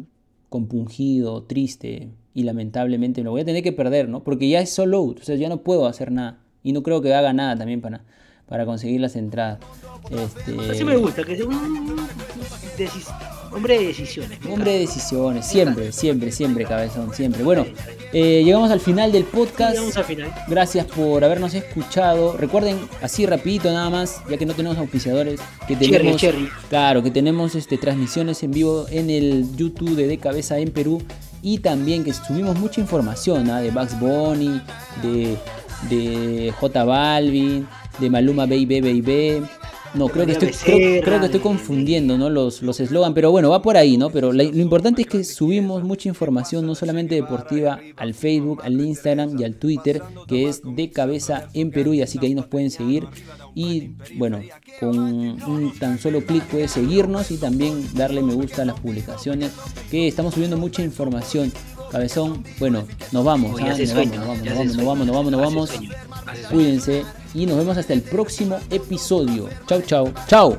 Compungido, 0.49 1.43
triste, 1.43 2.09
y 2.35 2.43
lamentablemente 2.43 3.23
lo 3.23 3.31
voy 3.31 3.41
a 3.41 3.45
tener 3.45 3.63
que 3.63 3.71
perder, 3.71 4.09
¿no? 4.09 4.21
Porque 4.21 4.49
ya 4.49 4.59
es 4.59 4.69
solo 4.69 4.97
out, 4.97 5.21
o 5.21 5.23
sea, 5.23 5.37
ya 5.37 5.47
no 5.47 5.63
puedo 5.63 5.87
hacer 5.87 6.11
nada. 6.11 6.37
Y 6.61 6.73
no 6.73 6.83
creo 6.83 7.01
que 7.01 7.13
haga 7.13 7.31
nada 7.31 7.55
también 7.55 7.79
para, 7.79 8.03
para 8.45 8.65
conseguir 8.65 8.99
las 8.99 9.15
entradas. 9.15 9.59
Este... 10.11 10.69
Así 10.69 10.83
me 10.83 10.97
gusta, 10.97 11.23
que 11.23 11.37
sea 11.37 11.45
un 11.45 11.53
hombre 13.53 13.79
de 13.79 13.87
decisiones. 13.87 14.39
Hombre 14.51 14.73
de 14.73 14.79
decisiones, 14.79 15.45
siempre, 15.45 15.93
siempre, 15.93 16.31
siempre, 16.31 16.65
cabezón, 16.65 17.13
siempre. 17.13 17.41
Bueno, 17.41 17.65
eh, 18.11 18.43
llegamos 18.43 18.69
al 18.69 18.81
final 18.81 19.13
del 19.13 19.23
podcast. 19.23 19.71
Llegamos 19.71 19.95
al 19.95 20.03
final. 20.03 20.33
Gracias 20.49 20.85
por 20.87 21.23
habernos 21.23 21.53
escuchado. 21.53 22.35
Recuerden, 22.35 22.77
así 23.01 23.25
rapidito 23.25 23.71
nada 23.71 23.89
más, 23.89 24.21
ya 24.29 24.37
que 24.37 24.45
no 24.45 24.53
tenemos 24.53 24.77
auspiciadores, 24.77 25.39
que 25.69 25.77
tenemos, 25.77 26.21
claro, 26.67 27.01
que 27.01 27.11
tenemos 27.11 27.55
este, 27.55 27.77
transmisiones 27.77 28.43
en 28.43 28.51
vivo 28.51 28.87
en 28.89 29.09
el 29.09 29.55
YouTube 29.55 29.95
de 29.95 30.07
De 30.07 30.17
Cabeza 30.17 30.59
en 30.59 30.71
Perú 30.71 31.01
y 31.45 31.59
también 31.59 32.03
que 32.03 32.11
subimos 32.11 32.57
mucha 32.57 32.81
información 32.81 33.51
¿ah? 33.51 33.61
de 33.61 33.69
Bugs 33.69 33.99
Bunny, 33.99 34.59
de, 35.03 35.37
de 35.91 36.51
J 36.59 36.83
Balvin, 36.83 37.67
de 37.99 38.09
Maluma 38.09 38.47
Baby 38.47 38.81
Baby. 38.81 39.45
No, 39.95 40.09
creo 40.09 40.25
que, 40.25 40.33
estoy, 40.33 40.51
creo, 41.01 41.19
que 41.19 41.25
estoy 41.25 41.39
confundiendo 41.39 42.17
¿no? 42.17 42.29
los 42.29 42.79
eslogan, 42.79 43.13
pero 43.13 43.31
bueno, 43.31 43.49
va 43.49 43.61
por 43.61 43.77
ahí, 43.77 43.97
¿no? 43.97 44.09
Pero 44.09 44.33
lo 44.33 44.43
importante 44.43 45.03
es 45.03 45.07
que 45.07 45.23
subimos 45.23 45.83
mucha 45.83 46.09
información, 46.09 46.65
no 46.65 46.75
solamente 46.75 47.15
deportiva, 47.15 47.79
al 47.95 48.13
Facebook, 48.13 48.61
al 48.63 48.79
Instagram 48.79 49.39
y 49.39 49.43
al 49.43 49.55
Twitter, 49.55 50.01
que 50.27 50.49
es 50.49 50.61
de 50.63 50.89
cabeza 50.89 51.49
en 51.53 51.71
Perú, 51.71 51.93
y 51.93 52.01
así 52.01 52.19
que 52.19 52.27
ahí 52.27 52.35
nos 52.35 52.47
pueden 52.47 52.71
seguir. 52.71 53.05
Y 53.53 53.91
bueno, 54.17 54.41
con 54.79 54.97
un 54.99 55.73
tan 55.79 55.97
solo 55.97 56.25
clic 56.25 56.43
puedes 56.43 56.71
seguirnos 56.71 57.31
y 57.31 57.37
también 57.37 57.87
darle 57.93 58.21
me 58.21 58.33
gusta 58.33 58.63
a 58.63 58.65
las 58.65 58.79
publicaciones, 58.79 59.51
que 59.89 60.07
estamos 60.07 60.33
subiendo 60.33 60.57
mucha 60.57 60.83
información. 60.83 61.51
Cabezón, 61.91 62.43
bueno, 62.59 62.85
nos 63.11 63.23
vamos, 63.23 63.61
¿ah? 63.61 63.69
nos, 63.77 63.93
vamos 63.93 64.15
nos 64.15 64.27
vamos, 64.27 64.75
nos 64.75 64.85
vamos, 64.85 65.05
nos 65.07 65.15
vamos, 65.15 65.31
nos 65.31 65.41
vamos, 65.41 65.71
Cuídense 66.51 67.03
y 67.35 67.45
nos 67.45 67.57
vemos 67.57 67.77
hasta 67.77 67.93
el 67.93 68.01
próximo 68.01 68.57
episodio. 68.71 69.49
Chau, 69.67 69.81
chau, 69.81 70.13
chau. 70.27 70.57